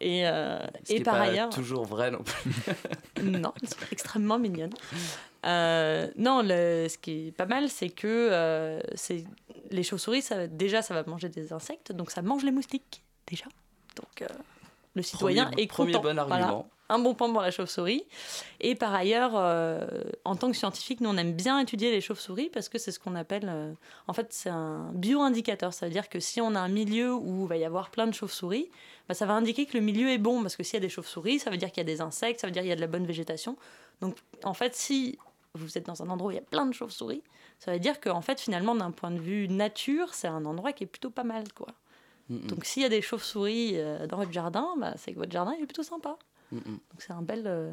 [0.00, 3.22] Et, euh, Ce qui et est par pas ailleurs, toujours vrai non plus.
[3.22, 4.72] non, elles sont extrêmement mignonnes.
[5.46, 9.24] Euh, non, le- ce qui est pas mal, c'est que euh, c'est
[9.70, 13.46] les chauves-souris, ça, déjà, ça va manger des insectes, donc ça mange les moustiques déjà.
[13.96, 14.26] Donc euh,
[14.94, 16.02] le citoyen Premier- est premier content.
[16.14, 16.64] bon Voilà.
[16.90, 18.04] Un bon point pour la chauve-souris.
[18.58, 19.34] Et par ailleurs,
[20.24, 22.98] en tant que scientifique, nous, on aime bien étudier les chauves-souris parce que c'est ce
[22.98, 23.48] qu'on appelle.
[24.08, 25.72] en fait, c'est un bio-indicateur.
[25.72, 28.08] Ça veut dire que si on a un milieu où il va y avoir plein
[28.08, 28.72] de chauves-souris,
[29.08, 30.42] bah, ça va indiquer que le milieu est bon.
[30.42, 32.40] Parce que s'il y a des chauves-souris, ça veut dire qu'il y a des insectes,
[32.40, 33.56] ça veut dire qu'il y a de la bonne végétation.
[34.00, 35.16] Donc, en fait, si
[35.54, 37.22] vous êtes dans un endroit où il y a plein de chauves-souris,
[37.58, 40.84] ça veut dire qu'en fait, finalement, d'un point de vue nature, c'est un endroit qui
[40.84, 41.52] est plutôt pas mal.
[41.52, 41.68] quoi.
[42.28, 45.32] Mm, Donc, s'il y a des chauves-souris euh, dans votre jardin, bah, c'est que votre
[45.32, 46.16] jardin il est plutôt sympa.
[46.52, 46.58] Mm.
[46.58, 47.44] Donc, c'est un bel.
[47.46, 47.72] euh,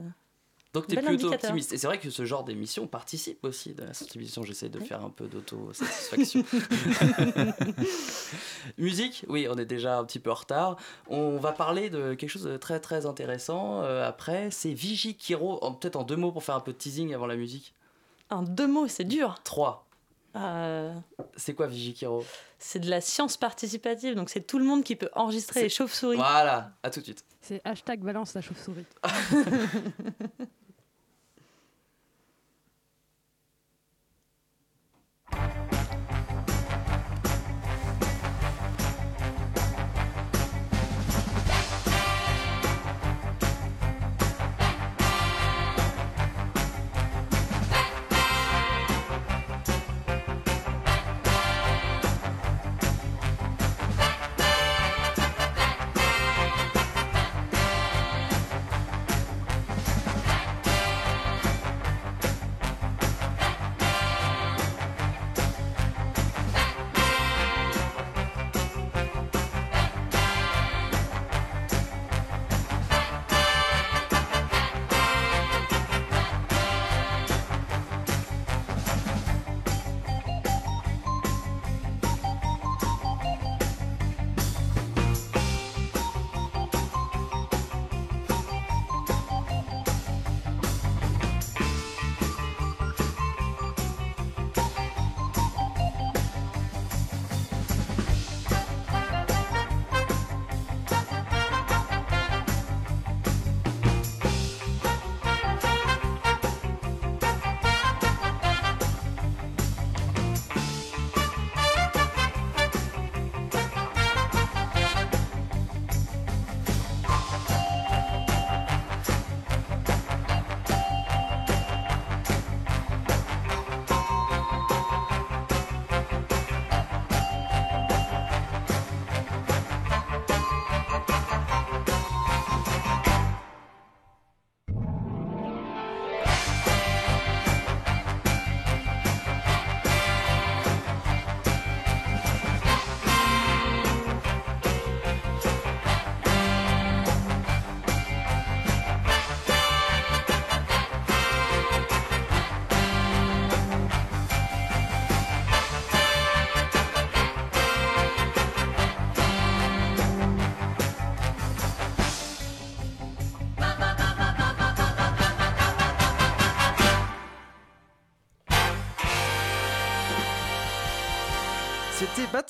[0.80, 1.50] Donc tu es plutôt indicateur.
[1.50, 1.74] optimiste.
[1.74, 4.44] Et c'est vrai que ce genre d'émission participe aussi de la sensibilisation.
[4.44, 6.44] J'essaie de faire un peu d'auto-satisfaction.
[8.78, 10.78] Musique, oui, on est déjà un petit peu en retard.
[11.08, 14.52] On va parler de quelque chose de très très intéressant euh, après.
[14.52, 15.64] C'est Vigie Kiro.
[15.64, 17.74] En- Peut-être en deux mots pour faire un peu de teasing avant la musique.
[18.30, 19.40] En deux mots, c'est dur.
[19.44, 19.86] Trois.
[20.36, 20.94] Euh,
[21.36, 22.24] C'est quoi Vigie Kiro?
[22.60, 26.18] c'est de la science participative, donc c'est tout le monde qui peut enregistrer les chauves-souris.
[26.18, 27.24] Voilà, à tout de suite.
[27.40, 28.84] C'est hashtag balance la chauve-souris.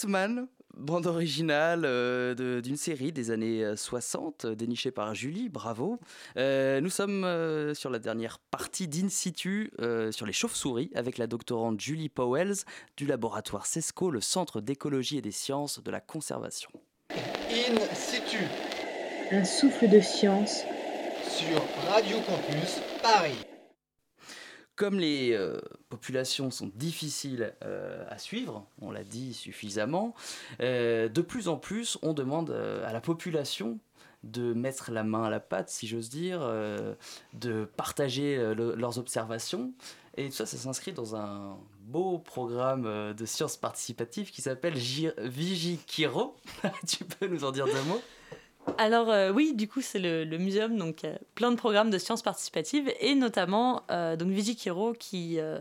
[0.01, 5.49] Batman, bande originale euh, de- d'une série des années euh, 60, euh, dénichée par Julie,
[5.49, 5.99] bravo.
[6.37, 11.17] Euh, nous sommes euh, sur la dernière partie d'In situ euh, sur les chauves-souris avec
[11.17, 12.57] la doctorante Julie Powells
[12.95, 16.69] du laboratoire CESCO, le Centre d'écologie et des sciences de la conservation.
[17.09, 18.37] In situ
[19.31, 20.61] Un souffle de science
[21.27, 21.59] sur
[21.91, 23.33] Radio Campus Paris.
[24.77, 25.59] Comme les euh,
[25.89, 30.13] populations sont difficiles euh, à suivre, on l'a dit suffisamment,
[30.61, 32.51] euh, de plus en plus on demande
[32.85, 33.79] à la population
[34.23, 36.41] de mettre la main à la pâte, si j'ose dire,
[37.33, 39.73] de partager le- leurs observations.
[40.15, 45.11] Et tout ça, ça s'inscrit dans un beau programme de sciences participatives qui s'appelle Gi-
[45.19, 46.35] Vigikiro.
[46.87, 48.01] tu peux nous en dire deux mots?
[48.77, 51.97] Alors euh, oui, du coup, c'est le, le muséum, donc a plein de programmes de
[51.97, 55.59] sciences participatives et notamment euh, donc Vigikiro qui, euh,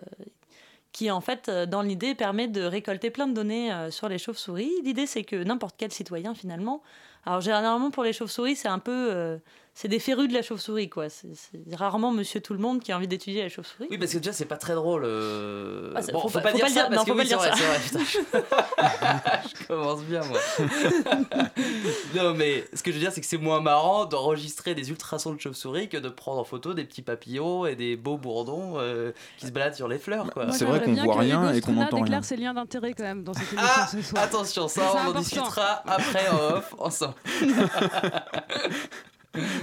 [0.93, 4.19] qui en fait, euh, dans l'idée, permet de récolter plein de données euh, sur les
[4.19, 4.73] chauves-souris.
[4.83, 6.83] L'idée, c'est que n'importe quel citoyen, finalement,
[7.27, 9.37] alors généralement pour les chauves-souris, c'est un peu, euh,
[9.75, 11.09] c'est des férus de la chauve-souris, quoi.
[11.11, 11.29] C'est
[11.75, 13.89] rarement Monsieur Tout le Monde qui a envie d'étudier la chauve-souris.
[13.91, 15.03] Oui, parce que déjà, c'est pas très drôle.
[15.05, 17.11] euh, Ah, bon, faut faut, pas- pas faut dire pas ça dire- parce non, que
[17.13, 19.59] faut oui, pas c'est le vrai, vrai, putain, je...
[19.61, 20.39] je commence bien, moi.
[22.15, 25.35] non, mais ce que je veux dire, c'est que c'est moins marrant d'enregistrer des ultrasons
[25.35, 29.13] de chauve-souris que de prendre en photo des petits papillons et des beaux bourdons euh,
[29.39, 30.53] qui se baladent sur les fleurs, quoi.
[30.53, 32.05] C'est vrai qu'on voit rien et qu'on n'entend rien.
[32.05, 34.23] déclare ses liens d'intérêt quand même dans cette émission Ah, ce soir.
[34.25, 37.15] attention, ça, on en discutera après en off, ensemble.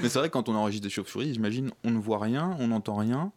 [0.01, 2.67] Mais c'est vrai que quand on enregistre des chauves-souris, j'imagine, on ne voit rien, on
[2.67, 3.31] n'entend rien.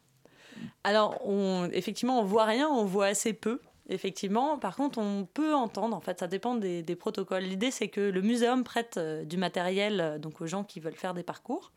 [0.83, 3.59] Alors, on, effectivement, on voit rien, on voit assez peu.
[3.89, 5.95] Effectivement, par contre, on peut entendre.
[5.95, 7.43] En fait, ça dépend des, des protocoles.
[7.43, 10.95] L'idée, c'est que le muséum prête euh, du matériel euh, donc aux gens qui veulent
[10.95, 11.71] faire des parcours.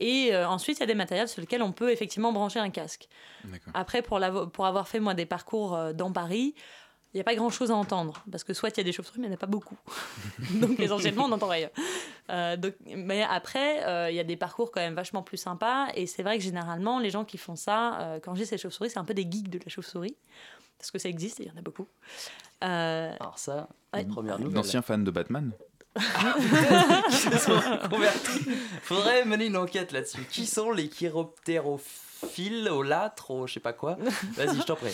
[0.00, 2.70] Et euh, ensuite, il y a des matériels sur lesquels on peut effectivement brancher un
[2.70, 3.08] casque.
[3.74, 4.20] Après, pour,
[4.52, 6.54] pour avoir fait moi des parcours dans Paris,
[7.14, 8.22] il n'y a pas grand chose à entendre.
[8.30, 9.76] Parce que soit il y a des chauves-souris, mais il n'y en a pas beaucoup.
[10.60, 11.70] donc essentiellement, on n'entend rien.
[12.30, 15.88] Euh, donc, mais après, euh, il y a des parcours quand même vachement plus sympas.
[15.94, 18.58] Et c'est vrai que généralement, les gens qui font ça, euh, quand je dis ces
[18.58, 20.16] chauves-souris, c'est un peu des geeks de la chauve-souris.
[20.78, 21.86] Parce que ça existe et il y en a beaucoup.
[22.62, 24.04] Euh, Alors, ça, Ouais.
[24.04, 24.54] première nouvelle.
[24.54, 25.50] D'anciens fans de Batman.
[27.10, 28.48] qui se sont convertis.
[28.82, 30.22] Faudrait mener une enquête là-dessus.
[30.30, 33.96] Qui sont les chiroptérophiles, au lâtre, au je sais pas quoi?
[34.36, 34.92] Vas-y, je t'en prie.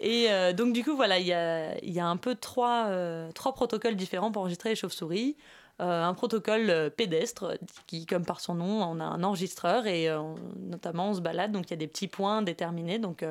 [0.00, 3.30] Et euh, donc, du coup, voilà, il y a, y a un peu trois, euh,
[3.32, 5.36] trois protocoles différents pour enregistrer les chauves-souris.
[5.80, 10.08] Euh, un protocole pédestre, qui, comme par son nom, on a un enregistreur et
[10.56, 12.98] notamment on se balade, donc il y a des petits points déterminés.
[12.98, 13.24] Donc,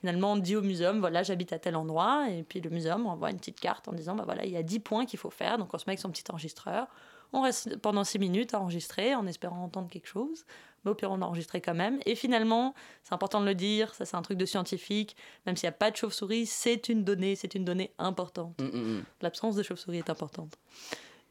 [0.00, 2.26] finalement, on dit au muséum, voilà, j'habite à tel endroit.
[2.30, 4.62] Et puis le muséum envoie une petite carte en disant, bah voilà, il y a
[4.62, 5.58] 10 points qu'il faut faire.
[5.58, 6.88] Donc, on se met avec son petit enregistreur.
[7.32, 10.44] On reste pendant 6 minutes à enregistrer en espérant entendre quelque chose.
[10.84, 11.98] Mais au pire, on a enregistré quand même.
[12.06, 15.16] Et finalement, c'est important de le dire, ça c'est un truc de scientifique,
[15.46, 18.60] même s'il n'y a pas de chauve-souris, c'est une donnée, c'est une donnée importante.
[18.60, 19.04] Mm, mm, mm.
[19.22, 20.58] L'absence de chauve-souris est importante.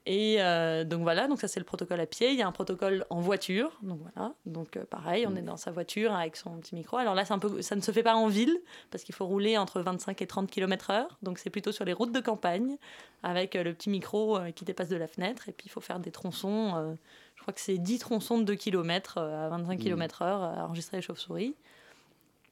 [0.06, 2.32] Et euh, donc voilà, donc ça c'est le protocole à pied.
[2.32, 4.34] Il y a un protocole en voiture, donc voilà.
[4.46, 6.98] Donc euh, pareil, on est dans sa voiture avec son petit micro.
[6.98, 8.58] Alors là, un peu, ça ne se fait pas en ville
[8.92, 11.08] parce qu'il faut rouler entre 25 et 30 km/h.
[11.22, 12.76] Donc c'est plutôt sur les routes de campagne
[13.24, 15.48] avec euh, le petit micro qui dépasse de la fenêtre.
[15.48, 16.98] Et puis il faut faire des tronçons.
[17.36, 21.02] je crois que c'est 10 tronçons de 2 km à 25 km/h à enregistrer les
[21.02, 21.56] chauves-souris.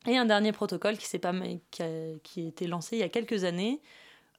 [0.07, 1.33] Et un dernier protocole qui, pas,
[1.69, 1.87] qui, a,
[2.23, 3.81] qui a été lancé il y a quelques années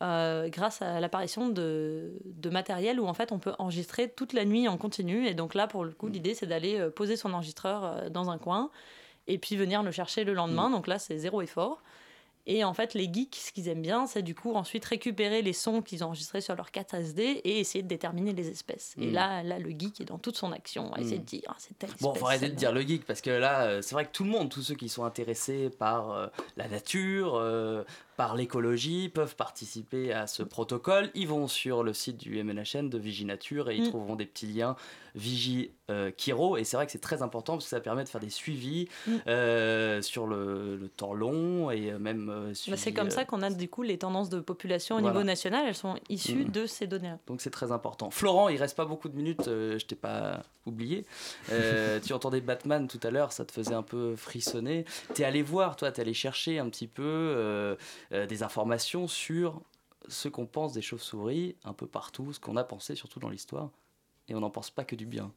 [0.02, 4.44] euh, grâce à l'apparition de, de matériel où en fait on peut enregistrer toute la
[4.44, 5.26] nuit en continu.
[5.26, 8.28] Et donc là, pour le coup, l'idée c'est d'aller euh, poser son enregistreur euh, dans
[8.30, 8.70] un coin
[9.28, 10.68] et puis venir le chercher le lendemain.
[10.70, 11.80] Donc là, c'est zéro effort.
[12.44, 15.52] Et en fait, les geeks, ce qu'ils aiment bien, c'est du coup ensuite récupérer les
[15.52, 18.96] sons qu'ils ont enregistrés sur leur carte SD et essayer de déterminer les espèces.
[19.00, 19.12] Et Mm.
[19.12, 21.20] là, là, le geek est dans toute son action, à essayer Mm.
[21.20, 23.80] de dire, ah, c'est telle Bon, faut arrêter de dire le geek parce que là,
[23.80, 26.26] c'est vrai que tout le monde, tous ceux qui sont intéressés par euh,
[26.56, 27.84] la nature, euh,
[28.16, 31.10] par l'écologie, peuvent participer à ce protocole.
[31.14, 33.88] Ils vont sur le site du MNHN de Viginature et ils Mm.
[33.88, 34.76] trouveront des petits liens
[35.14, 36.56] Vigi euh, Kiro.
[36.56, 38.88] Et c'est vrai que c'est très important parce que ça permet de faire des suivis
[39.06, 39.10] Mm.
[39.26, 43.42] euh, sur le, le temps long et euh, même euh, Bah, c'est comme ça qu'on
[43.42, 45.14] a du coup les tendances de population au Voilà.
[45.14, 46.50] niveau national, elles sont issues Mm.
[46.50, 47.12] de ces données.
[47.26, 48.10] Donc c'est très important.
[48.10, 51.04] Florent, il reste pas beaucoup de minutes, je t'ai pas oublié.
[52.04, 54.84] Tu entendais Batman tout à l'heure, ça te faisait un peu frissonner.
[55.14, 57.76] T'es allé voir, toi, t'es allé chercher un petit peu
[58.12, 59.60] euh, des informations sur
[60.08, 63.70] ce qu'on pense des chauves-souris un peu partout, ce qu'on a pensé surtout dans l'histoire.
[64.28, 65.32] Et on n'en pense pas que du bien.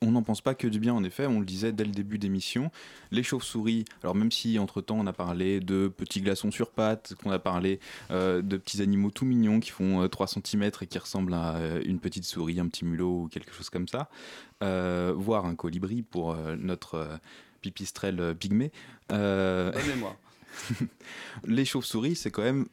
[0.00, 2.18] On n'en pense pas que du bien, en effet, on le disait dès le début
[2.18, 2.70] d'émission.
[3.10, 7.32] Les chauves-souris, alors même si entre-temps on a parlé de petits glaçons sur pattes, qu'on
[7.32, 7.80] a parlé
[8.12, 11.56] euh, de petits animaux tout mignons qui font euh, 3 cm et qui ressemblent à
[11.56, 14.08] euh, une petite souris, un petit mulot ou quelque chose comme ça,
[14.60, 17.18] voire un colibri pour notre
[17.60, 18.70] pipistrelle pygmée.
[19.08, 20.16] Bonne mémoire.
[21.44, 22.66] les chauves-souris, c'est quand même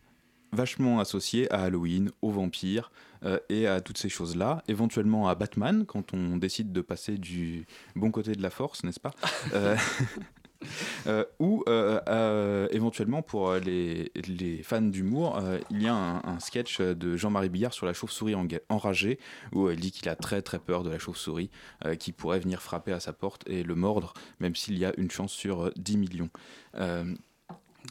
[0.55, 2.91] vachement associé à Halloween, aux vampires
[3.23, 4.63] euh, et à toutes ces choses-là.
[4.67, 7.65] Éventuellement à Batman, quand on décide de passer du
[7.95, 9.11] bon côté de la force, n'est-ce pas
[11.05, 16.81] Euh, euh, ou éventuellement pour les, les fans d'humour, il y a un, un sketch
[16.81, 18.33] de Jean-Marie Billard sur la chauve-souris
[18.69, 19.19] enragée,
[19.51, 21.51] où il dit qu'il a très très peur de la chauve-souris
[21.99, 25.11] qui pourrait venir frapper à sa porte et le mordre, même s'il y a une
[25.11, 26.29] chance sur euh, 10 millions.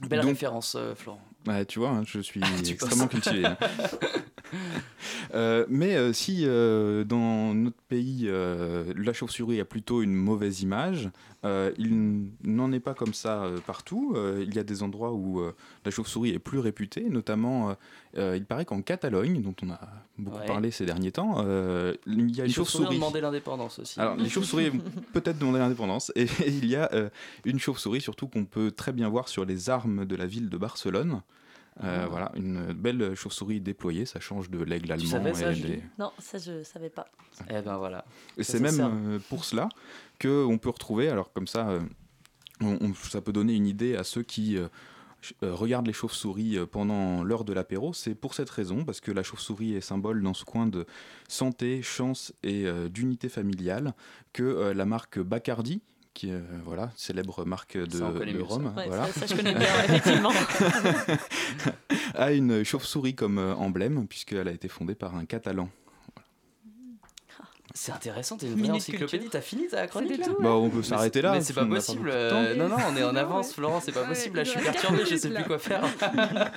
[0.08, 1.20] Belle donc- référence, euh, Florent.
[1.46, 3.44] Ouais, tu vois, hein, je suis Tu extrêmement cultivé.
[3.46, 3.56] hein.
[5.34, 11.08] Euh, mais euh, si dans notre pays, la chauve-souris a plutôt une mauvaise image,
[11.44, 14.14] euh, il n'en est pas comme ça euh, partout.
[14.16, 15.42] Euh, il y a des endroits où
[15.84, 17.76] la chauve-souris est plus réputée, notamment,
[18.16, 19.80] il paraît qu'en Catalogne, dont on a
[20.18, 20.46] beaucoup Ouais.
[20.46, 22.96] parlé ces derniers temps, il y a Les une chauves-souris ont chauve-souris.
[22.96, 24.00] demandé l'indépendance aussi.
[24.00, 24.80] Alors, les chauves-souris vont
[25.12, 26.12] peut-être demander l'indépendance.
[26.16, 26.90] Et il y a
[27.44, 30.56] une chauve-souris, surtout qu'on peut très bien voir sur les armes de la ville de
[30.56, 31.20] Barcelone.
[31.82, 32.06] Euh, Ah.
[32.08, 35.08] Voilà, une belle chauve-souris déployée, ça change de l'aigle allemand.
[35.10, 35.68] savais ça, et Julie?
[35.78, 37.06] des- Non, ça je savais pas.
[37.50, 38.04] Eh ben voilà.
[38.38, 39.68] et c'est même euh, pour cela
[40.22, 41.80] qu'on peut retrouver, alors comme ça, euh,
[42.60, 44.56] on- on- ça peut donner une idée à ceux qui
[45.42, 47.92] regardent les chauves-souris pendant l'heure de l'apéro.
[47.94, 50.86] C'est pour cette raison, parce que la chauve-souris est symbole dans ce coin de
[51.28, 53.94] santé, chance et euh, d'unité familiale,
[54.32, 55.80] que euh, la marque Bacardi,
[56.14, 59.06] qui est euh, voilà, célèbre marque de, Ça, rhum, Ouais, voilà.
[59.08, 60.30] ça, ça, je connais bien, effectivement.
[62.14, 65.68] a une chauve-souris comme euh, emblème, puisqu'elle a été fondée par un Catalan.
[67.76, 69.26] C'est intéressant, t'es une vraie encyclopédie.
[69.28, 70.36] T'as fini ta chronique là tout.
[70.40, 71.32] Bah, on peut s'arrêter là.
[71.32, 72.08] Mais c'est pas possible.
[72.08, 73.52] euh, non, non, on est en avance.
[73.52, 74.36] Florent, c'est pas possible.
[74.36, 75.82] Là, je suis perturbé, je sais plus quoi faire.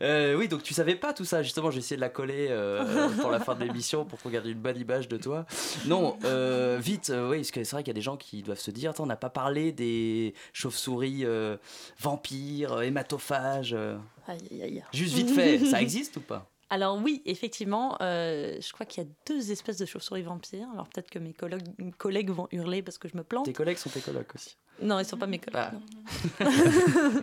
[0.00, 1.42] Euh, oui, donc tu savais pas tout ça.
[1.42, 4.46] Justement, j'ai essayé de la coller euh, pour la fin de l'émission pour qu'on garde
[4.46, 5.44] une bonne image de toi.
[5.86, 8.42] Non, euh, vite, euh, oui, parce que c'est vrai qu'il y a des gens qui
[8.44, 11.56] doivent se dire Attends, on n'a pas parlé des chauves-souris euh,
[12.00, 13.74] vampires, hématophages.
[13.76, 13.96] euh.
[14.28, 14.84] Aïe, aïe, aïe.
[14.92, 16.48] Juste vite fait, ça existe ou pas?
[16.70, 20.68] Alors oui, effectivement, euh, je crois qu'il y a deux espèces de chauves-souris vampires.
[20.72, 21.62] Alors peut-être que mes collègues,
[21.96, 23.46] collègues vont hurler parce que je me plante.
[23.46, 24.56] Tes collègues sont tes colocs aussi.
[24.82, 25.60] Non, ils sont pas mes collègues.
[25.60, 25.72] Ah.
[25.72, 27.22] non.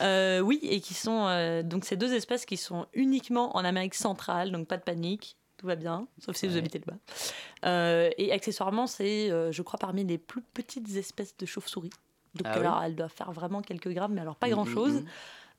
[0.00, 3.94] Euh, oui, et qui sont euh, donc ces deux espèces qui sont uniquement en Amérique
[3.94, 8.10] centrale, donc pas de panique, tout va bien, sauf si vous habitez là-bas.
[8.16, 11.90] Et accessoirement, c'est, je crois, parmi les plus petites espèces de chauves-souris.
[12.34, 14.92] Donc Ah oui alors, elles doivent faire vraiment quelques grammes, mais alors pas Mm, grand-chose.
[14.94, 15.06] mm, mm.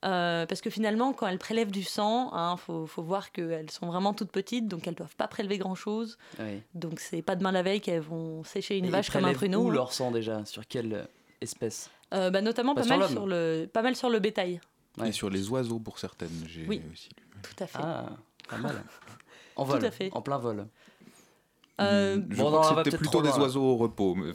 [0.04, 3.86] Euh, parce que finalement, quand elles prélèvent du sang, il faut, faut voir qu'elles sont
[3.88, 6.18] vraiment toutes petites, donc elles doivent pas prélever grand-chose.
[6.40, 6.64] Ouais.
[6.74, 9.62] Donc c'est pas demain la veille qu'elles vont sécher une Et vache comme un pruneau.
[9.66, 9.74] Où hein.
[9.74, 10.44] leur sang déjà?
[10.46, 11.08] Sur quelle
[11.40, 11.90] espèce?
[12.14, 14.60] Euh, bah, notamment Pas pas, sur mal sur le, pas mal sur le bétail.
[14.98, 15.10] Ouais.
[15.10, 16.82] Et sur les oiseaux pour certaines, j'ai Oui.
[16.92, 17.24] aussi lu.
[17.44, 17.80] Tout à fait.
[17.82, 18.10] Ah,
[18.50, 18.84] pas mal.
[19.58, 20.10] En Tout vol, à fait.
[20.14, 20.66] en plein vol.
[21.80, 23.42] Euh, Je bon, crois non, que c'était plutôt des loin.
[23.42, 24.16] oiseaux au repos.
[24.16, 24.32] mais,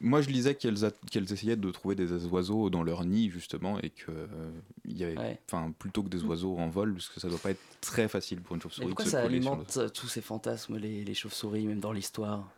[0.00, 3.78] moi, je lisais qu'elles a- qu'elles essayaient de trouver des oiseaux dans leur nid justement
[3.80, 4.50] et que euh,
[4.86, 5.40] il y avait, Ouais.
[5.46, 8.40] enfin, plutôt que des oiseaux en vol, parce que ça doit pas être très facile
[8.40, 11.80] pour une chauve-souris pourquoi de se ça alimente tous ces fantasmes, les, les chauves-souris, même
[11.80, 12.50] dans l'histoire?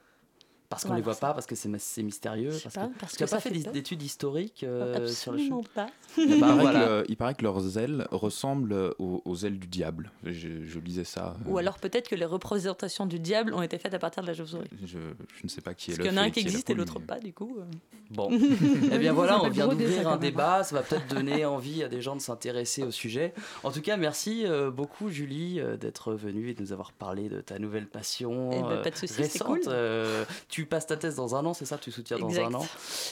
[0.72, 2.98] Parce qu'on Ouais, les voit pas, parce que c'est c'est mystérieux parce pas, que...
[2.98, 5.86] parce tu n'as pas fait d'études historiques euh, sur les chauves Absolument pas.
[6.18, 6.80] Il paraît, voilà.
[6.80, 10.10] que, le- il paraît que leurs ailes ressemblent aux, aux ailes du diable.
[10.24, 11.36] Je, je lisais ça.
[11.46, 14.28] euh, Ou alors peut-être que les représentations du diable ont été faites à partir de
[14.28, 14.68] la chauve-souris.
[14.84, 16.40] Je, je ne sais pas qui est Parce le qu'il y en a un qui
[16.40, 17.56] existe et l'autre pas, du coup.
[17.58, 17.64] euh.
[18.10, 18.28] Bon,
[18.92, 22.02] eh bien voilà, on vient d'ouvrir un débat, ça va peut-être donner envie à des
[22.02, 23.32] gens de s'intéresser au sujet.
[23.62, 24.44] En tout cas, merci
[24.74, 28.82] beaucoup Julie d'être venue et de nous avoir parlé de ta nouvelle passion Eh ben,
[28.82, 29.46] pas de soucis, c'est récente.
[29.46, 29.60] cool.
[29.68, 30.24] Euh,
[30.62, 32.44] tu passes ta thèse dans un an, c'est ça Tu soutiens dans Exact.
[32.46, 32.66] un an.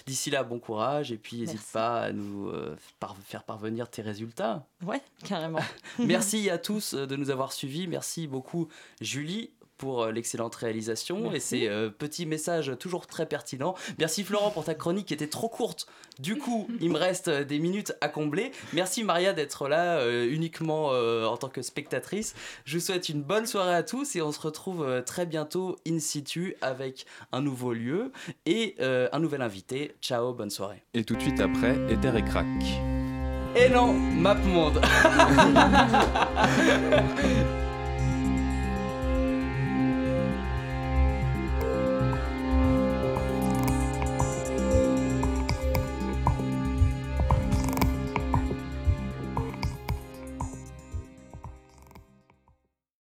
[0.07, 4.03] D'ici là, bon courage et puis n'hésite pas à nous euh, par- faire parvenir tes
[4.03, 4.66] résultats.
[4.84, 5.59] Ouais, carrément.
[5.98, 7.86] Merci à tous euh, de nous avoir suivis.
[7.88, 8.68] Merci beaucoup
[9.01, 13.74] Julie pour euh, l'excellente réalisation et ces euh, petits messages toujours très pertinents.
[13.98, 15.86] Merci Florent pour ta chronique qui était trop courte.
[16.20, 18.52] Du coup, il me reste euh, des minutes à combler.
[18.74, 22.34] Merci Maria d'être là euh, uniquement euh, en tant que spectatrice.
[22.66, 25.76] Je vous souhaite une bonne soirée à tous et on se retrouve euh, très bientôt
[25.88, 28.12] in situ avec un nouveau lieu
[28.44, 29.94] et euh, un nouvel invité.
[30.02, 30.82] Ciao, bonne soirée.
[30.92, 32.46] Et tout de suite après, Ether et Crack.
[33.56, 34.80] Et non, Map Monde.